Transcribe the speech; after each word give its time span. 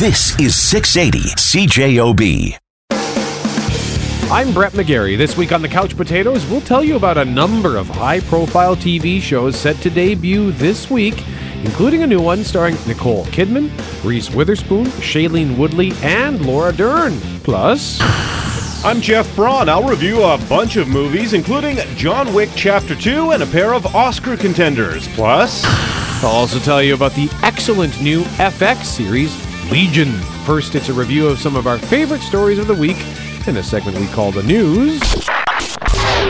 This 0.00 0.36
is 0.40 0.56
680 0.56 1.20
CJOB. 1.36 2.58
I'm 4.28 4.52
Brett 4.52 4.72
McGarry. 4.72 5.16
This 5.16 5.36
week 5.36 5.52
on 5.52 5.62
the 5.62 5.68
Couch 5.68 5.96
Potatoes, 5.96 6.44
we'll 6.46 6.62
tell 6.62 6.82
you 6.82 6.96
about 6.96 7.16
a 7.16 7.24
number 7.24 7.76
of 7.76 7.86
high 7.86 8.18
profile 8.18 8.74
TV 8.74 9.20
shows 9.20 9.54
set 9.54 9.76
to 9.82 9.90
debut 9.90 10.50
this 10.50 10.90
week, 10.90 11.22
including 11.62 12.02
a 12.02 12.08
new 12.08 12.20
one 12.20 12.42
starring 12.42 12.76
Nicole 12.88 13.24
Kidman, 13.26 13.70
Reese 14.02 14.32
Witherspoon, 14.32 14.86
Shailene 14.86 15.56
Woodley, 15.56 15.92
and 16.02 16.44
Laura 16.44 16.72
Dern. 16.72 17.16
Plus, 17.44 18.00
I'm 18.84 19.00
Jeff 19.00 19.32
Braun. 19.36 19.68
I'll 19.68 19.88
review 19.88 20.24
a 20.24 20.38
bunch 20.48 20.74
of 20.74 20.88
movies, 20.88 21.34
including 21.34 21.76
John 21.94 22.34
Wick 22.34 22.50
Chapter 22.56 22.96
2 22.96 23.30
and 23.30 23.44
a 23.44 23.46
pair 23.46 23.72
of 23.72 23.94
Oscar 23.94 24.36
contenders. 24.36 25.06
Plus, 25.14 25.62
I'll 26.24 26.30
also 26.30 26.58
tell 26.58 26.82
you 26.82 26.94
about 26.94 27.12
the 27.12 27.28
excellent 27.44 28.02
new 28.02 28.22
FX 28.22 28.86
series, 28.86 29.32
Legion. 29.70 30.12
First, 30.44 30.74
it's 30.74 30.88
a 30.88 30.92
review 30.92 31.26
of 31.26 31.38
some 31.38 31.56
of 31.56 31.66
our 31.66 31.78
favorite 31.78 32.20
stories 32.20 32.58
of 32.58 32.66
the 32.66 32.74
week 32.74 32.96
in 33.46 33.56
a 33.56 33.62
segment 33.62 33.98
we 33.98 34.06
call 34.08 34.30
the 34.30 34.42
news 34.42 35.00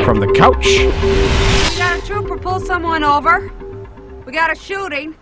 from 0.05 0.21
the 0.21 0.33
couch. 0.35 0.65
We 0.65 1.79
got 1.79 2.03
a 2.03 2.07
trooper 2.07 2.39
pull 2.39 2.61
someone 2.61 3.03
over. 3.05 3.51
We 4.25 4.33
got 4.33 4.51
a 4.51 4.55
shooting. 4.55 5.17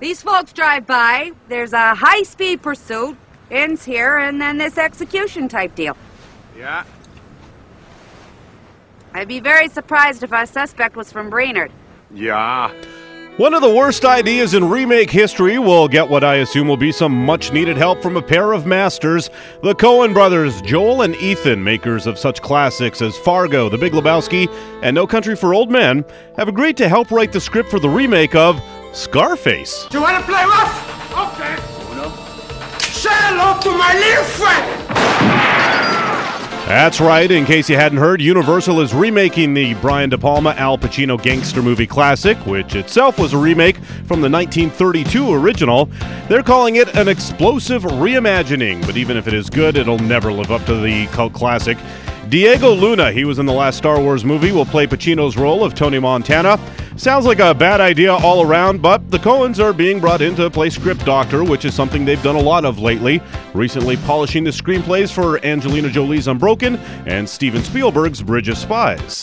These 0.00 0.22
folks 0.22 0.52
drive 0.52 0.86
by. 0.86 1.32
There's 1.48 1.72
a 1.72 1.94
high 1.94 2.22
speed 2.22 2.62
pursuit. 2.62 3.16
Ends 3.50 3.82
here, 3.84 4.18
and 4.18 4.40
then 4.40 4.58
this 4.58 4.76
execution 4.76 5.48
type 5.48 5.74
deal. 5.74 5.96
yeah, 6.56 6.84
I'd 9.14 9.26
be 9.26 9.40
very 9.40 9.68
surprised 9.68 10.22
if 10.22 10.34
our 10.34 10.44
suspect 10.44 10.96
was 10.96 11.10
from 11.10 11.30
Brainerd. 11.30 11.72
yeah. 12.12 12.70
One 13.38 13.54
of 13.54 13.62
the 13.62 13.72
worst 13.72 14.04
ideas 14.04 14.54
in 14.54 14.68
remake 14.68 15.12
history 15.12 15.60
will 15.60 15.86
get 15.86 16.08
what 16.08 16.24
I 16.24 16.38
assume 16.38 16.66
will 16.66 16.76
be 16.76 16.90
some 16.90 17.12
much 17.24 17.52
needed 17.52 17.76
help 17.76 18.02
from 18.02 18.16
a 18.16 18.22
pair 18.22 18.52
of 18.52 18.66
masters. 18.66 19.30
The 19.62 19.76
Coen 19.76 20.12
brothers, 20.12 20.60
Joel 20.62 21.02
and 21.02 21.14
Ethan, 21.14 21.62
makers 21.62 22.08
of 22.08 22.18
such 22.18 22.42
classics 22.42 23.00
as 23.00 23.16
Fargo, 23.18 23.68
The 23.68 23.78
Big 23.78 23.92
Lebowski, 23.92 24.48
and 24.82 24.92
No 24.92 25.06
Country 25.06 25.36
for 25.36 25.54
Old 25.54 25.70
Men, 25.70 26.04
have 26.36 26.48
agreed 26.48 26.76
to 26.78 26.88
help 26.88 27.12
write 27.12 27.30
the 27.30 27.40
script 27.40 27.70
for 27.70 27.78
the 27.78 27.88
remake 27.88 28.34
of 28.34 28.60
Scarface. 28.92 29.86
Do 29.88 29.98
you 29.98 30.02
wanna 30.02 30.24
play 30.24 30.42
rough? 30.42 31.12
Okay. 31.12 31.54
Oh, 31.94 32.74
Say 32.80 33.08
hello 33.12 33.60
to 33.60 33.70
my 33.78 33.94
little 33.94 34.24
friend. 34.24 35.57
That's 36.66 37.00
right. 37.00 37.30
In 37.30 37.46
case 37.46 37.70
you 37.70 37.76
hadn't 37.76 37.98
heard, 37.98 38.20
Universal 38.20 38.80
is 38.80 38.92
remaking 38.92 39.54
the 39.54 39.74
Brian 39.74 40.10
De 40.10 40.18
Palma 40.18 40.50
Al 40.50 40.76
Pacino 40.76 41.20
gangster 41.20 41.62
movie 41.62 41.86
classic, 41.86 42.36
which 42.46 42.74
itself 42.74 43.18
was 43.18 43.32
a 43.32 43.38
remake 43.38 43.76
from 43.76 44.20
the 44.20 44.28
1932 44.28 45.32
original. 45.32 45.88
They're 46.28 46.42
calling 46.42 46.76
it 46.76 46.94
an 46.94 47.08
explosive 47.08 47.84
reimagining, 47.84 48.84
but 48.84 48.96
even 48.96 49.16
if 49.16 49.26
it 49.26 49.34
is 49.34 49.48
good, 49.48 49.76
it'll 49.76 49.98
never 49.98 50.30
live 50.30 50.50
up 50.50 50.64
to 50.66 50.74
the 50.74 51.06
cult 51.06 51.32
classic. 51.32 51.78
Diego 52.28 52.74
Luna, 52.74 53.10
he 53.10 53.24
was 53.24 53.38
in 53.38 53.46
the 53.46 53.52
last 53.54 53.78
Star 53.78 53.98
Wars 53.98 54.22
movie, 54.22 54.52
will 54.52 54.66
play 54.66 54.86
Pacino's 54.86 55.38
role 55.38 55.64
of 55.64 55.74
Tony 55.74 55.98
Montana. 55.98 56.60
Sounds 56.96 57.24
like 57.24 57.38
a 57.38 57.54
bad 57.54 57.80
idea 57.80 58.12
all 58.12 58.42
around, 58.42 58.82
but 58.82 59.10
the 59.10 59.16
Coens 59.16 59.58
are 59.58 59.72
being 59.72 59.98
brought 59.98 60.20
in 60.20 60.34
to 60.34 60.50
play 60.50 60.68
script 60.68 61.06
doctor, 61.06 61.42
which 61.42 61.64
is 61.64 61.74
something 61.74 62.04
they've 62.04 62.22
done 62.22 62.36
a 62.36 62.40
lot 62.40 62.66
of 62.66 62.80
lately. 62.80 63.22
Recently 63.54 63.96
polishing 63.96 64.44
the 64.44 64.50
screenplays 64.50 65.10
for 65.10 65.42
Angelina 65.42 65.88
Jolie's 65.88 66.28
Unbroken 66.28 66.76
and 67.06 67.26
Steven 67.26 67.62
Spielberg's 67.62 68.20
Bridge 68.20 68.50
of 68.50 68.58
Spies. 68.58 69.16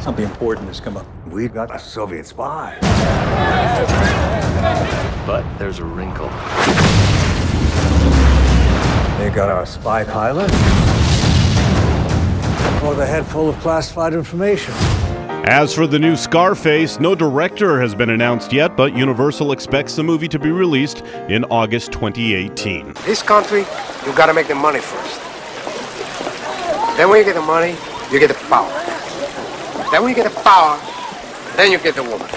Something 0.00 0.24
important 0.24 0.68
has 0.68 0.78
come 0.78 0.96
up. 0.96 1.06
We've 1.26 1.52
got 1.52 1.74
a 1.74 1.80
Soviet 1.80 2.26
spy. 2.26 2.78
But 5.26 5.58
there's 5.58 5.80
a 5.80 5.84
wrinkle. 5.84 6.30
They 9.18 9.30
got 9.30 9.48
our 9.48 9.66
spy 9.66 10.04
pilot. 10.04 10.48
Or 12.84 12.94
the 12.94 13.04
head 13.04 13.26
full 13.26 13.48
of 13.48 13.58
classified 13.58 14.14
information. 14.14 14.72
As 15.50 15.74
for 15.74 15.88
the 15.88 15.98
new 15.98 16.14
Scarface, 16.14 17.00
no 17.00 17.16
director 17.16 17.80
has 17.80 17.96
been 17.96 18.10
announced 18.10 18.52
yet, 18.52 18.76
but 18.76 18.94
Universal 18.96 19.50
expects 19.50 19.96
the 19.96 20.04
movie 20.04 20.28
to 20.28 20.38
be 20.38 20.52
released 20.52 21.00
in 21.28 21.44
August 21.46 21.90
2018. 21.90 22.92
This 23.04 23.20
country, 23.20 23.66
you 24.06 24.14
gotta 24.14 24.32
make 24.32 24.46
the 24.46 24.54
money 24.54 24.78
first. 24.78 25.20
Then 26.96 27.08
when 27.08 27.18
you 27.18 27.24
get 27.24 27.34
the 27.34 27.42
money, 27.42 27.74
you 28.12 28.20
get 28.20 28.28
the 28.28 28.34
power. 28.48 28.70
Then 29.90 30.02
when 30.02 30.10
you 30.10 30.14
get 30.14 30.32
the 30.32 30.40
power, 30.42 30.78
then 31.56 31.72
you 31.72 31.78
get 31.78 31.96
the 31.96 32.04
woman. 32.04 32.28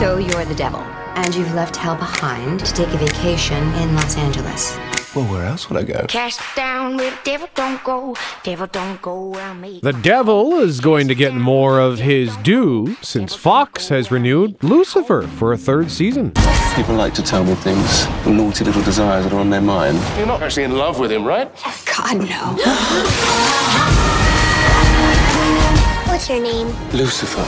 So 0.00 0.18
you're 0.18 0.44
the 0.46 0.56
devil, 0.56 0.80
and 1.14 1.32
you've 1.32 1.54
left 1.54 1.76
hell 1.76 1.94
behind 1.94 2.58
to 2.58 2.72
take 2.72 2.88
a 2.88 2.98
vacation 2.98 3.62
in 3.74 3.94
Los 3.94 4.16
Angeles. 4.16 4.76
Well, 5.18 5.32
where 5.32 5.46
else 5.46 5.68
would 5.68 5.76
I 5.76 5.82
go? 5.82 6.06
Cash 6.06 6.38
down 6.54 6.96
with 6.96 7.12
devil 7.24 7.48
don't 7.56 7.82
go, 7.82 8.14
devil 8.44 8.68
don't 8.68 9.02
go 9.02 9.34
around 9.34 9.60
me. 9.60 9.80
The 9.82 9.92
devil 9.92 10.60
is 10.60 10.78
going 10.78 11.08
to 11.08 11.14
get 11.16 11.34
more 11.34 11.80
of 11.80 11.98
his 11.98 12.36
due 12.36 12.94
since 13.02 13.34
Fox 13.34 13.88
has 13.88 14.12
renewed 14.12 14.62
Lucifer 14.62 15.22
for 15.22 15.52
a 15.52 15.58
third 15.58 15.90
season. 15.90 16.30
People 16.76 16.94
like 16.94 17.14
to 17.14 17.22
tell 17.24 17.42
me 17.42 17.56
things, 17.56 18.06
the 18.22 18.30
naughty 18.30 18.64
little 18.64 18.82
desires 18.82 19.24
that 19.24 19.32
are 19.32 19.40
on 19.40 19.50
their 19.50 19.60
mind. 19.60 19.98
You're 20.16 20.28
not 20.28 20.40
actually 20.40 20.62
in 20.62 20.76
love 20.76 21.00
with 21.00 21.10
him, 21.10 21.24
right? 21.24 21.50
God, 21.84 22.18
no. 22.18 22.54
What's 26.06 26.28
your 26.28 26.40
name? 26.40 26.68
Lucifer. 26.92 27.42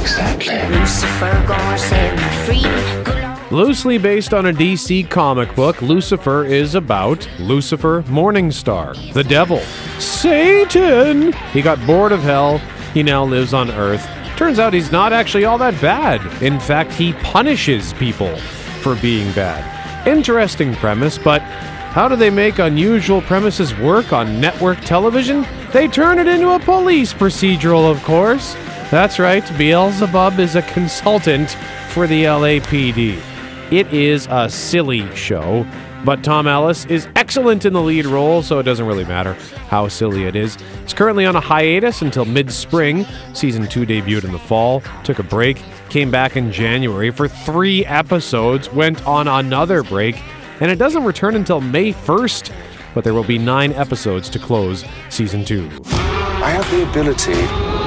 Exactly. 0.00 0.76
Lucifer 0.76 1.44
gonna 1.46 1.78
set 1.78 2.16
me 2.16 2.62
free. 2.62 3.27
Loosely 3.50 3.96
based 3.96 4.34
on 4.34 4.44
a 4.44 4.52
DC 4.52 5.08
comic 5.08 5.54
book, 5.54 5.80
Lucifer 5.80 6.44
is 6.44 6.74
about 6.74 7.26
Lucifer 7.38 8.02
Morningstar, 8.02 8.94
the 9.14 9.24
devil. 9.24 9.60
Satan! 9.98 11.32
He 11.54 11.62
got 11.62 11.84
bored 11.86 12.12
of 12.12 12.20
hell. 12.20 12.58
He 12.92 13.02
now 13.02 13.24
lives 13.24 13.54
on 13.54 13.70
Earth. 13.70 14.06
Turns 14.36 14.58
out 14.58 14.74
he's 14.74 14.92
not 14.92 15.14
actually 15.14 15.46
all 15.46 15.56
that 15.58 15.80
bad. 15.80 16.20
In 16.42 16.60
fact, 16.60 16.92
he 16.92 17.14
punishes 17.14 17.94
people 17.94 18.36
for 18.82 18.96
being 18.96 19.32
bad. 19.32 20.06
Interesting 20.06 20.74
premise, 20.74 21.16
but 21.16 21.40
how 21.40 22.06
do 22.06 22.16
they 22.16 22.30
make 22.30 22.58
unusual 22.58 23.22
premises 23.22 23.74
work 23.78 24.12
on 24.12 24.42
network 24.42 24.78
television? 24.80 25.46
They 25.72 25.88
turn 25.88 26.18
it 26.18 26.28
into 26.28 26.50
a 26.50 26.60
police 26.60 27.14
procedural, 27.14 27.90
of 27.90 28.02
course. 28.04 28.52
That's 28.90 29.18
right, 29.18 29.44
Beelzebub 29.56 30.38
is 30.38 30.54
a 30.54 30.62
consultant 30.62 31.52
for 31.88 32.06
the 32.06 32.24
LAPD. 32.24 33.22
It 33.70 33.92
is 33.92 34.26
a 34.30 34.48
silly 34.48 35.14
show, 35.14 35.66
but 36.02 36.24
Tom 36.24 36.46
Ellis 36.46 36.86
is 36.86 37.06
excellent 37.16 37.66
in 37.66 37.74
the 37.74 37.82
lead 37.82 38.06
role, 38.06 38.42
so 38.42 38.58
it 38.58 38.62
doesn't 38.62 38.86
really 38.86 39.04
matter 39.04 39.34
how 39.68 39.88
silly 39.88 40.24
it 40.24 40.34
is. 40.34 40.56
It's 40.82 40.94
currently 40.94 41.26
on 41.26 41.36
a 41.36 41.40
hiatus 41.40 42.00
until 42.00 42.24
mid 42.24 42.50
spring. 42.50 43.04
Season 43.34 43.68
2 43.68 43.84
debuted 43.84 44.24
in 44.24 44.32
the 44.32 44.38
fall, 44.38 44.82
took 45.04 45.18
a 45.18 45.22
break, 45.22 45.62
came 45.90 46.10
back 46.10 46.34
in 46.34 46.50
January 46.50 47.10
for 47.10 47.28
three 47.28 47.84
episodes, 47.84 48.72
went 48.72 49.06
on 49.06 49.28
another 49.28 49.82
break, 49.82 50.18
and 50.60 50.70
it 50.70 50.78
doesn't 50.78 51.04
return 51.04 51.36
until 51.36 51.60
May 51.60 51.92
1st, 51.92 52.50
but 52.94 53.04
there 53.04 53.12
will 53.12 53.22
be 53.22 53.36
nine 53.36 53.74
episodes 53.74 54.30
to 54.30 54.38
close 54.38 54.82
season 55.10 55.44
2. 55.44 55.68
I 55.90 56.50
have 56.50 56.70
the 56.70 56.88
ability 56.88 57.77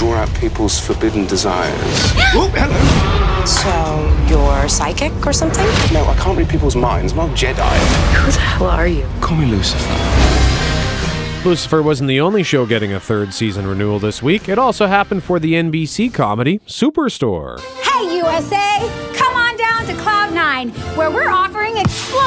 draw 0.00 0.14
out 0.14 0.34
people's 0.36 0.80
forbidden 0.80 1.26
desires. 1.26 1.76
So 3.44 4.26
you're 4.30 4.66
psychic 4.66 5.12
or 5.26 5.34
something? 5.34 5.66
No, 5.92 6.06
I 6.06 6.16
can't 6.18 6.38
read 6.38 6.48
people's 6.48 6.74
minds. 6.74 7.12
I'm 7.12 7.18
not 7.18 7.28
a 7.28 7.32
Jedi. 7.34 7.76
Who 8.14 8.32
the 8.32 8.40
hell 8.40 8.66
are 8.68 8.88
you? 8.88 9.06
Call 9.20 9.36
me 9.36 9.44
Lucifer. 9.44 9.94
Lucifer 11.46 11.82
wasn't 11.82 12.08
the 12.08 12.18
only 12.18 12.42
show 12.42 12.64
getting 12.64 12.94
a 12.94 13.00
third 13.00 13.34
season 13.34 13.66
renewal 13.66 13.98
this 13.98 14.22
week. 14.22 14.48
It 14.48 14.58
also 14.58 14.86
happened 14.86 15.22
for 15.22 15.38
the 15.38 15.52
NBC 15.52 16.14
comedy 16.14 16.60
Superstore. 16.66 17.60
Hey, 17.82 18.16
USA! 18.16 18.78
Come 19.14 19.36
on 19.36 19.54
down 19.58 19.84
to 19.84 19.92
Cloud9, 20.02 20.96
where 20.96 21.10
we're 21.10 21.28
offering 21.28 21.76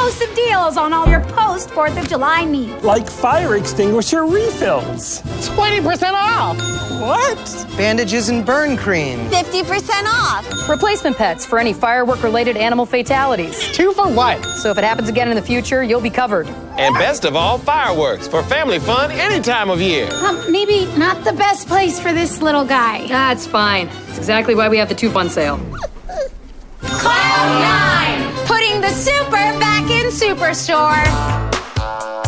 explosive 0.04 0.36
deals 0.36 0.76
on 0.76 0.92
all 0.92 1.08
your 1.08 1.20
post 1.20 1.70
4th 1.70 1.98
of 1.98 2.06
July 2.08 2.44
needs. 2.44 2.84
Like 2.84 3.08
fire 3.08 3.56
extinguisher 3.56 4.26
refills. 4.26 5.22
20% 5.22 6.12
off! 6.12 6.58
What? 7.00 7.66
Bandages 7.78 8.28
and 8.28 8.44
burn 8.44 8.76
cream. 8.76 9.18
50% 9.30 10.04
off. 10.06 10.68
Replacement 10.68 11.16
pets 11.16 11.46
for 11.46 11.58
any 11.58 11.72
firework 11.72 12.22
related 12.22 12.56
animal 12.58 12.84
fatalities. 12.84 13.58
Two 13.72 13.92
for 13.92 14.06
what? 14.06 14.44
So 14.58 14.70
if 14.70 14.76
it 14.76 14.84
happens 14.84 15.08
again 15.08 15.28
in 15.28 15.36
the 15.36 15.42
future, 15.42 15.82
you'll 15.82 16.02
be 16.02 16.10
covered. 16.10 16.48
And 16.76 16.94
best 16.96 17.24
of 17.24 17.34
all, 17.34 17.56
fireworks 17.56 18.28
for 18.28 18.42
family 18.42 18.78
fun 18.78 19.10
any 19.10 19.42
time 19.42 19.70
of 19.70 19.80
year. 19.80 20.12
Um, 20.12 20.52
maybe 20.52 20.84
not 20.98 21.24
the 21.24 21.32
best 21.32 21.66
place 21.66 21.98
for 21.98 22.12
this 22.12 22.42
little 22.42 22.64
guy. 22.66 23.06
That's 23.08 23.46
fine. 23.46 23.86
That's 23.86 24.18
exactly 24.18 24.54
why 24.54 24.68
we 24.68 24.76
have 24.76 24.90
the 24.90 24.94
two 24.94 25.08
fun 25.10 25.30
sale. 25.30 25.58
Cloud9! 27.00 28.46
Putting 28.46 28.80
the 28.80 28.90
super 28.90 29.30
back 29.30 29.90
in 29.90 30.06
Superstore. 30.10 31.04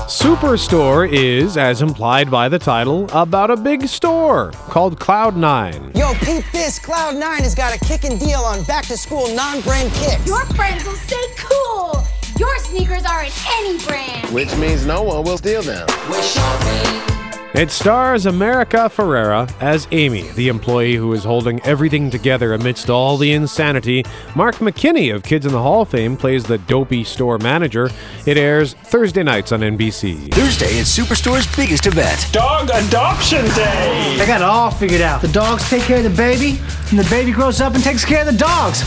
Superstore 0.07 1.11
is, 1.11 1.57
as 1.57 1.83
implied 1.83 2.31
by 2.31 2.49
the 2.49 2.59
title, 2.59 3.09
about 3.13 3.51
a 3.51 3.57
big 3.57 3.87
store 3.87 4.51
called 4.69 4.99
Cloud9. 4.99 5.97
Yo, 5.97 6.13
peep 6.15 6.45
this. 6.53 6.79
Cloud9 6.79 7.41
has 7.41 7.55
got 7.55 7.75
a 7.75 7.79
kicking 7.85 8.19
deal 8.19 8.41
on 8.41 8.63
back 8.65 8.85
to 8.87 8.97
school 8.97 9.35
non 9.35 9.61
brand 9.63 9.93
kicks. 9.95 10.27
Your 10.27 10.45
friends 10.47 10.85
will 10.85 10.95
say 10.95 11.17
cool. 11.37 12.03
Your 12.39 12.59
sneakers 12.59 13.05
are 13.05 13.25
in 13.25 13.33
any 13.49 13.79
brand. 13.85 14.33
Which 14.35 14.55
means 14.57 14.85
no 14.85 15.03
one 15.03 15.25
will 15.25 15.39
steal 15.39 15.62
them. 15.62 15.87
It 17.55 17.71
stars 17.71 18.27
America 18.27 18.91
Ferrera 18.95 19.51
as 19.63 19.89
Amy, 19.91 20.29
the 20.33 20.49
employee 20.49 20.97
who 20.97 21.15
is 21.15 21.25
holding 21.25 21.59
everything 21.63 22.11
together 22.11 22.53
amidst 22.53 22.91
all 22.91 23.17
the 23.17 23.33
insanity. 23.33 24.05
Mark 24.35 24.57
McKinney 24.57 25.15
of 25.15 25.23
Kids 25.23 25.47
in 25.47 25.53
the 25.53 25.63
Hall 25.63 25.87
fame 25.87 26.19
plays 26.19 26.45
the 26.45 26.59
dopey 26.59 27.03
store 27.03 27.39
manager. 27.39 27.89
It 28.27 28.37
airs 28.37 28.75
Thursday 28.75 29.23
nights 29.23 29.53
on 29.53 29.61
NBC. 29.61 30.35
Thursday 30.35 30.77
is 30.77 30.89
Superstore's 30.95 31.47
biggest 31.57 31.87
event. 31.87 32.29
Dog 32.31 32.69
Adoption 32.75 33.47
Day! 33.55 34.19
I 34.21 34.27
got 34.27 34.43
it 34.43 34.45
all 34.45 34.71
figured 34.71 35.01
out. 35.01 35.23
The 35.23 35.29
dogs 35.29 35.67
take 35.71 35.85
care 35.85 35.99
of 35.99 36.05
the 36.05 36.11
baby, 36.11 36.59
and 36.91 36.99
the 36.99 37.09
baby 37.09 37.33
grows 37.33 37.63
up 37.63 37.75
and 37.75 37.83
takes 37.83 38.05
care 38.05 38.21
of 38.21 38.27
the 38.27 38.37
dogs. 38.37 38.81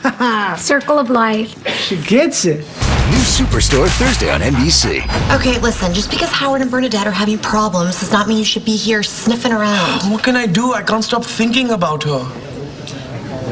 Circle 0.62 0.98
of 0.98 1.10
life. 1.10 1.62
She 1.76 1.96
gets 1.98 2.46
it. 2.46 2.64
New 3.10 3.16
Superstore 3.16 3.88
Thursday 3.98 4.30
on 4.30 4.40
NBC. 4.40 5.02
Okay, 5.36 5.58
listen, 5.58 5.92
just 5.92 6.10
because 6.10 6.30
Howard 6.30 6.62
and 6.62 6.70
Bernadette 6.70 7.08
are 7.08 7.10
having 7.10 7.38
problems 7.42 8.00
does 8.00 8.12
not 8.12 8.28
mean 8.28 8.38
you 8.38 8.44
should 8.44 8.64
be 8.64 8.76
here 8.76 9.02
sniffing 9.02 9.52
around. 9.52 10.10
What 10.10 10.22
can 10.22 10.36
I 10.36 10.46
do? 10.46 10.72
I 10.72 10.82
can't 10.82 11.04
stop 11.04 11.24
thinking 11.24 11.70
about 11.70 12.04
her. 12.04 12.10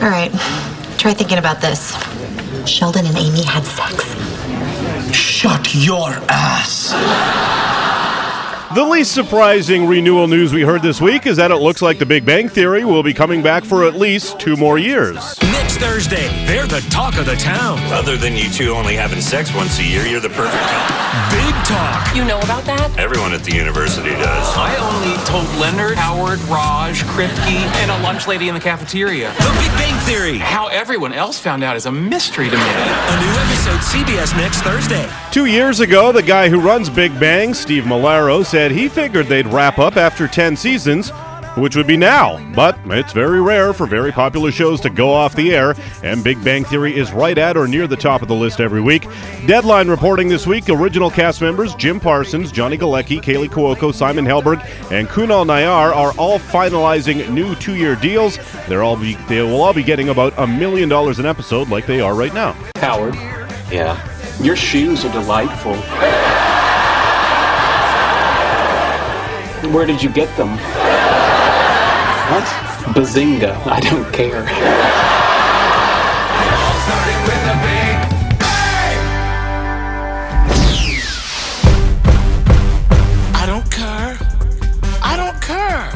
All 0.02 0.10
right, 0.10 0.30
try 0.98 1.12
thinking 1.14 1.38
about 1.38 1.60
this. 1.60 1.92
Sheldon 2.68 3.06
and 3.06 3.16
Amy 3.16 3.44
had 3.44 3.64
sex. 3.64 4.14
Shut 5.14 5.74
your 5.74 6.10
ass. 6.28 6.92
The 8.74 8.84
least 8.84 9.12
surprising 9.12 9.86
renewal 9.86 10.28
news 10.28 10.52
we 10.52 10.60
heard 10.60 10.82
this 10.82 11.00
week 11.00 11.26
is 11.26 11.38
that 11.38 11.50
it 11.50 11.56
looks 11.56 11.80
like 11.80 11.98
The 11.98 12.04
Big 12.04 12.26
Bang 12.26 12.50
Theory 12.50 12.84
will 12.84 13.02
be 13.02 13.14
coming 13.14 13.42
back 13.42 13.64
for 13.64 13.84
at 13.86 13.94
least 13.94 14.38
two 14.38 14.56
more 14.56 14.78
years. 14.78 15.16
Next 15.42 15.77
Thursday, 15.78 16.28
they're 16.44 16.66
the 16.66 16.80
talk 16.90 17.16
of 17.16 17.26
the 17.26 17.36
town. 17.36 17.78
Other 17.92 18.16
than 18.16 18.36
you 18.36 18.50
two 18.50 18.70
only 18.70 18.96
having 18.96 19.20
sex 19.20 19.54
once 19.54 19.78
a 19.78 19.84
year, 19.84 20.04
you're 20.06 20.20
the 20.20 20.28
perfect 20.28 20.62
couple. 20.62 20.96
Big 21.30 21.54
talk. 21.64 22.14
You 22.14 22.24
know 22.24 22.38
about 22.40 22.64
that? 22.64 22.92
Everyone 22.98 23.32
at 23.32 23.44
the 23.44 23.54
university 23.54 24.10
does. 24.10 24.46
I 24.56 24.74
only 24.76 25.16
told 25.24 25.46
Leonard, 25.60 25.96
Howard, 25.96 26.40
Raj, 26.50 27.02
Kripke, 27.04 27.62
and 27.78 27.90
a 27.90 27.98
lunch 28.02 28.26
lady 28.26 28.48
in 28.48 28.54
the 28.54 28.60
cafeteria. 28.60 29.32
The 29.34 29.56
Big 29.60 29.70
Bang 29.78 29.98
Theory. 30.00 30.38
How 30.38 30.66
everyone 30.68 31.12
else 31.12 31.38
found 31.38 31.62
out 31.62 31.76
is 31.76 31.86
a 31.86 31.92
mystery 31.92 32.50
to 32.50 32.56
me. 32.56 32.62
A 32.62 33.20
new 33.20 33.34
episode 33.46 33.80
CBS 33.80 34.36
next 34.36 34.62
Thursday. 34.62 35.08
Two 35.30 35.46
years 35.46 35.80
ago, 35.80 36.10
the 36.10 36.22
guy 36.22 36.48
who 36.48 36.60
runs 36.60 36.90
Big 36.90 37.18
Bang, 37.20 37.54
Steve 37.54 37.84
Molaro, 37.84 38.44
said 38.44 38.72
he 38.72 38.88
figured 38.88 39.26
they'd 39.26 39.46
wrap 39.46 39.78
up 39.78 39.96
after 39.96 40.26
10 40.26 40.56
seasons, 40.56 41.12
which 41.56 41.76
would 41.76 41.86
be 41.86 41.96
now. 41.96 42.38
But 42.54 42.78
it's 42.86 43.12
very 43.12 43.40
rare 43.40 43.72
for 43.72 43.86
very 43.86 44.12
popular 44.12 44.50
shows 44.50 44.80
to 44.82 44.90
go 44.90 45.10
off 45.12 45.34
the 45.34 45.54
air, 45.54 45.74
and 46.02 46.22
Big 46.22 46.42
Bang 46.44 46.64
Theory 46.64 46.96
is 46.96 47.12
right 47.12 47.36
at 47.38 47.56
or 47.56 47.66
near 47.68 47.86
the 47.86 47.96
top 47.96 48.22
of 48.22 48.28
the 48.28 48.34
list 48.34 48.60
every 48.60 48.80
week. 48.80 49.06
Deadline 49.46 49.88
reporting 49.88 50.28
this 50.28 50.46
week 50.46 50.68
original 50.68 51.10
cast 51.10 51.40
members 51.40 51.74
Jim 51.76 51.98
Parsons, 52.00 52.52
Johnny 52.52 52.76
Galecki, 52.78 53.20
Kaley 53.22 53.48
Cuoco, 53.48 53.94
Simon 53.94 54.24
Helberg, 54.24 54.60
and 54.92 55.08
Kunal 55.08 55.46
Nayyar 55.46 55.94
are 55.94 56.12
all 56.18 56.38
finalizing 56.38 57.28
new 57.30 57.54
two 57.56 57.74
year 57.76 57.94
deals. 57.96 58.38
They're 58.68 58.82
all 58.82 58.96
be, 58.96 59.14
they 59.28 59.40
will 59.42 59.60
all 59.62 59.72
be 59.74 59.82
getting 59.82 60.08
about 60.08 60.34
a 60.38 60.46
million 60.46 60.88
dollars 60.88 61.18
an 61.18 61.26
episode 61.26 61.68
like 61.68 61.86
they 61.86 62.00
are 62.00 62.14
right 62.14 62.34
now. 62.34 62.52
Howard, 62.76 63.14
Yeah. 63.70 63.98
your 64.42 64.56
shoes 64.56 65.04
are 65.04 65.12
delightful. 65.12 65.76
Where 69.72 69.84
did 69.86 70.02
you 70.02 70.08
get 70.08 70.34
them? 70.36 70.56
What? 72.30 72.44
Bazinga. 72.94 73.56
I 73.66 73.80
don't 73.80 74.12
care. 74.12 74.44
I 83.34 83.46
don't 83.46 83.70
care. 83.70 84.18
I 85.02 85.16
don't 85.16 85.40
care. 85.40 85.90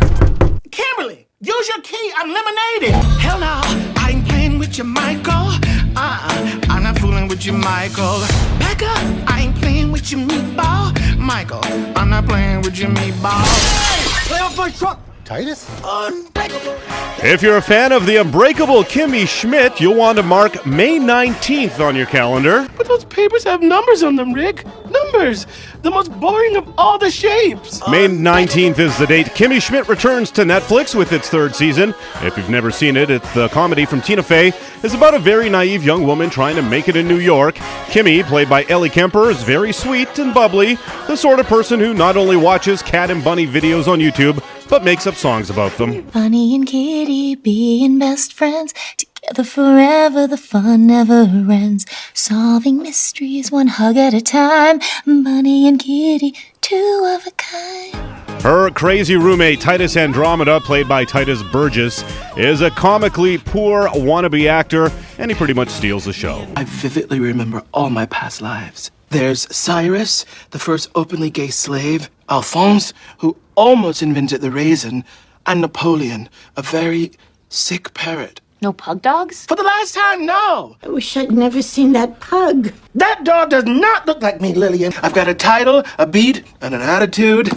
Kimberly, 0.70 1.28
use 1.40 1.68
your 1.68 1.82
key. 1.82 2.12
I'm 2.16 2.30
lemonading. 2.34 2.94
Hell 3.20 3.38
no, 3.38 3.60
I 4.00 4.12
ain't 4.14 4.26
playing 4.26 4.58
with 4.58 4.78
you, 4.78 4.84
Michael. 4.84 5.52
Uh-uh, 5.94 6.60
I'm 6.70 6.82
not 6.82 6.98
fooling 6.98 7.28
with 7.28 7.44
you, 7.44 7.52
Michael. 7.52 8.20
Back 8.58 8.82
up, 8.82 9.04
I 9.28 9.42
ain't 9.42 9.56
playing 9.56 9.92
with 9.92 10.10
you, 10.10 10.16
meatball. 10.16 10.96
Michael, 11.18 11.60
I'm 11.94 12.08
not 12.08 12.24
playing 12.26 12.62
with 12.62 12.78
you, 12.78 12.86
meatball. 12.86 13.44
Hey, 13.44 14.28
play 14.28 14.38
off 14.38 14.56
my 14.56 14.70
truck. 14.70 15.11
Titus? 15.32 15.66
Unbreakable. 15.82 16.76
If 17.24 17.40
you're 17.40 17.56
a 17.56 17.62
fan 17.62 17.90
of 17.92 18.04
the 18.04 18.16
unbreakable 18.16 18.84
Kimmy 18.84 19.26
Schmidt, 19.26 19.80
you'll 19.80 19.94
want 19.94 20.18
to 20.18 20.22
mark 20.22 20.66
May 20.66 20.98
19th 20.98 21.80
on 21.80 21.96
your 21.96 22.04
calendar. 22.04 22.68
But 22.76 22.86
those 22.86 23.06
papers 23.06 23.42
have 23.44 23.62
numbers 23.62 24.02
on 24.02 24.16
them, 24.16 24.34
Rick. 24.34 24.66
Numbers. 24.90 25.46
The 25.80 25.90
most 25.90 26.12
boring 26.20 26.56
of 26.56 26.70
all 26.76 26.98
the 26.98 27.10
shapes. 27.10 27.80
May 27.88 28.08
19th 28.08 28.78
is 28.78 28.98
the 28.98 29.06
date 29.06 29.28
Kimmy 29.28 29.62
Schmidt 29.62 29.88
returns 29.88 30.30
to 30.32 30.42
Netflix 30.42 30.94
with 30.94 31.12
its 31.12 31.30
third 31.30 31.56
season. 31.56 31.94
If 32.16 32.36
you've 32.36 32.50
never 32.50 32.70
seen 32.70 32.98
it, 32.98 33.08
it's 33.08 33.32
the 33.32 33.48
comedy 33.48 33.86
from 33.86 34.02
Tina 34.02 34.22
Fey 34.22 34.52
is 34.82 34.92
about 34.92 35.14
a 35.14 35.18
very 35.18 35.48
naive 35.48 35.82
young 35.82 36.06
woman 36.06 36.28
trying 36.28 36.56
to 36.56 36.62
make 36.62 36.88
it 36.88 36.96
in 36.96 37.08
New 37.08 37.20
York. 37.20 37.54
Kimmy, 37.86 38.22
played 38.22 38.50
by 38.50 38.66
Ellie 38.68 38.90
Kemper, 38.90 39.30
is 39.30 39.42
very 39.42 39.72
sweet 39.72 40.18
and 40.18 40.34
bubbly, 40.34 40.74
the 41.06 41.16
sort 41.16 41.40
of 41.40 41.46
person 41.46 41.80
who 41.80 41.94
not 41.94 42.18
only 42.18 42.36
watches 42.36 42.82
cat 42.82 43.10
and 43.10 43.24
bunny 43.24 43.46
videos 43.46 43.88
on 43.88 43.98
YouTube, 43.98 44.42
but 44.72 44.82
makes 44.82 45.06
up 45.06 45.14
songs 45.14 45.50
about 45.50 45.70
them. 45.72 46.00
Bunny 46.14 46.54
and 46.54 46.66
Kitty 46.66 47.34
being 47.34 47.98
best 47.98 48.32
friends. 48.32 48.72
Together 48.96 49.44
forever, 49.44 50.26
the 50.26 50.38
fun 50.38 50.86
never 50.86 51.24
ends. 51.52 51.84
Solving 52.14 52.78
mysteries 52.78 53.52
one 53.52 53.66
hug 53.66 53.98
at 53.98 54.14
a 54.14 54.22
time. 54.22 54.80
Bunny 55.04 55.68
and 55.68 55.78
Kitty, 55.78 56.34
two 56.62 57.02
of 57.04 57.26
a 57.26 57.32
kind. 57.32 58.42
Her 58.42 58.70
crazy 58.70 59.16
roommate, 59.16 59.60
Titus 59.60 59.94
Andromeda, 59.98 60.58
played 60.60 60.88
by 60.88 61.04
Tituss 61.04 61.42
Burgess, 61.52 62.02
is 62.38 62.62
a 62.62 62.70
comically 62.70 63.36
poor 63.36 63.88
wannabe 63.88 64.46
actor, 64.46 64.90
and 65.18 65.30
he 65.30 65.34
pretty 65.36 65.52
much 65.52 65.68
steals 65.68 66.06
the 66.06 66.14
show. 66.14 66.46
I 66.56 66.64
vividly 66.64 67.20
remember 67.20 67.62
all 67.74 67.90
my 67.90 68.06
past 68.06 68.40
lives. 68.40 68.90
There's 69.12 69.46
Cyrus, 69.54 70.24
the 70.52 70.58
first 70.58 70.88
openly 70.94 71.28
gay 71.28 71.48
slave, 71.48 72.08
Alphonse, 72.30 72.94
who 73.18 73.36
almost 73.56 74.00
invented 74.00 74.40
the 74.40 74.50
raisin, 74.50 75.04
and 75.44 75.60
Napoleon, 75.60 76.30
a 76.56 76.62
very 76.62 77.12
sick 77.50 77.92
parrot. 77.92 78.40
No 78.62 78.72
pug 78.72 79.02
dogs? 79.02 79.44
For 79.44 79.54
the 79.54 79.64
last 79.64 79.94
time, 79.94 80.24
no! 80.24 80.76
I 80.82 80.88
wish 80.88 81.14
I'd 81.14 81.30
never 81.30 81.60
seen 81.60 81.92
that 81.92 82.20
pug. 82.20 82.72
That 82.94 83.22
dog 83.22 83.50
does 83.50 83.64
not 83.64 84.06
look 84.06 84.22
like 84.22 84.40
me, 84.40 84.54
Lillian. 84.54 84.94
I've 85.02 85.12
got 85.12 85.28
a 85.28 85.34
title, 85.34 85.82
a 85.98 86.06
beat, 86.06 86.42
and 86.62 86.74
an 86.74 86.80
attitude. 86.80 87.50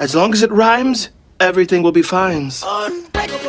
As 0.00 0.12
long 0.12 0.32
as 0.32 0.42
it 0.42 0.50
rhymes, 0.50 1.10
everything 1.40 1.82
will 1.82 1.92
be 1.92 2.02
fine. 2.02 2.50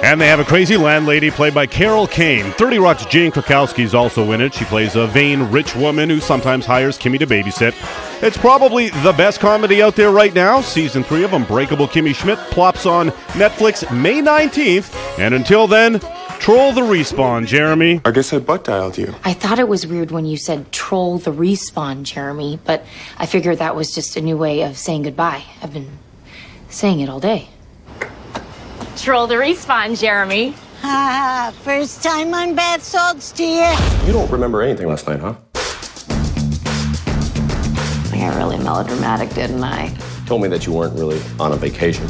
And 0.03 0.21
they 0.21 0.27
have 0.27 0.39
a 0.39 0.45
crazy 0.45 0.77
landlady 0.77 1.31
played 1.31 1.53
by 1.53 1.65
Carol 1.65 2.07
Kane. 2.07 2.51
30 2.53 2.79
Rock's 2.79 3.05
Jane 3.05 3.31
Krakowski 3.31 3.83
is 3.83 3.95
also 3.95 4.31
in 4.31 4.41
it. 4.41 4.53
She 4.53 4.65
plays 4.65 4.95
a 4.95 5.07
vain, 5.07 5.43
rich 5.43 5.75
woman 5.75 6.09
who 6.09 6.19
sometimes 6.19 6.65
hires 6.65 6.97
Kimmy 6.97 7.19
to 7.19 7.27
babysit. 7.27 7.73
It's 8.23 8.37
probably 8.37 8.89
the 8.89 9.13
best 9.13 9.39
comedy 9.39 9.81
out 9.81 9.95
there 9.95 10.11
right 10.11 10.33
now. 10.33 10.61
Season 10.61 11.03
3 11.03 11.23
of 11.23 11.33
Unbreakable 11.33 11.87
Kimmy 11.87 12.15
Schmidt 12.15 12.37
plops 12.51 12.85
on 12.85 13.09
Netflix 13.33 13.89
May 13.95 14.21
19th. 14.21 15.19
And 15.19 15.33
until 15.33 15.67
then, 15.67 15.99
troll 16.39 16.73
the 16.73 16.81
respawn, 16.81 17.45
Jeremy. 17.45 18.01
I 18.05 18.11
guess 18.11 18.33
I 18.33 18.39
butt 18.39 18.63
dialed 18.63 18.97
you. 18.97 19.13
I 19.23 19.33
thought 19.33 19.59
it 19.59 19.67
was 19.67 19.85
weird 19.85 20.11
when 20.11 20.25
you 20.25 20.37
said 20.37 20.71
troll 20.71 21.17
the 21.17 21.31
respawn, 21.31 22.03
Jeremy, 22.03 22.59
but 22.65 22.85
I 23.17 23.25
figured 23.25 23.59
that 23.59 23.75
was 23.75 23.93
just 23.93 24.15
a 24.15 24.21
new 24.21 24.37
way 24.37 24.61
of 24.61 24.77
saying 24.77 25.03
goodbye. 25.03 25.43
I've 25.61 25.73
been 25.73 25.97
saying 26.69 26.99
it 26.99 27.09
all 27.09 27.19
day. 27.19 27.49
Troll 28.97 29.27
the 29.27 29.35
respawn, 29.35 29.99
Jeremy. 29.99 30.55
Ah, 30.83 31.53
first 31.61 32.01
time 32.01 32.33
on 32.33 32.55
bath 32.55 32.81
salts, 32.83 33.31
dear. 33.31 33.71
You 34.01 34.07
You 34.07 34.13
don't 34.13 34.29
remember 34.31 34.61
anything 34.61 34.87
last 34.87 35.07
night, 35.07 35.19
huh? 35.19 35.35
I 38.11 38.17
got 38.19 38.35
really 38.35 38.57
melodramatic, 38.57 39.29
didn't 39.29 39.63
I? 39.63 39.95
Told 40.25 40.41
me 40.41 40.47
that 40.49 40.65
you 40.65 40.73
weren't 40.73 40.97
really 40.97 41.21
on 41.39 41.51
a 41.51 41.55
vacation. 41.55 42.07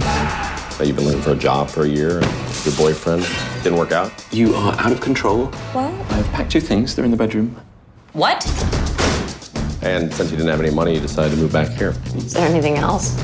That 0.00 0.82
you've 0.86 0.96
been 0.96 1.06
looking 1.06 1.22
for 1.22 1.32
a 1.32 1.36
job 1.36 1.68
for 1.70 1.84
a 1.84 1.88
year 1.88 2.18
and 2.20 2.64
your 2.66 2.74
boyfriend 2.76 3.26
didn't 3.62 3.78
work 3.78 3.92
out. 3.92 4.12
You 4.30 4.54
are 4.54 4.74
out 4.78 4.92
of 4.92 5.00
control. 5.00 5.46
What? 5.72 5.92
I've 6.12 6.28
packed 6.32 6.52
your 6.54 6.60
things. 6.60 6.94
They're 6.94 7.04
in 7.04 7.10
the 7.10 7.16
bedroom. 7.16 7.58
What? 8.12 8.44
And 9.82 10.12
since 10.12 10.30
you 10.30 10.36
didn't 10.36 10.50
have 10.50 10.60
any 10.60 10.70
money, 10.70 10.94
you 10.94 11.00
decided 11.00 11.30
to 11.34 11.36
move 11.38 11.52
back 11.52 11.68
here. 11.68 11.94
Is 12.16 12.34
there 12.34 12.46
anything 12.46 12.76
else? 12.76 13.16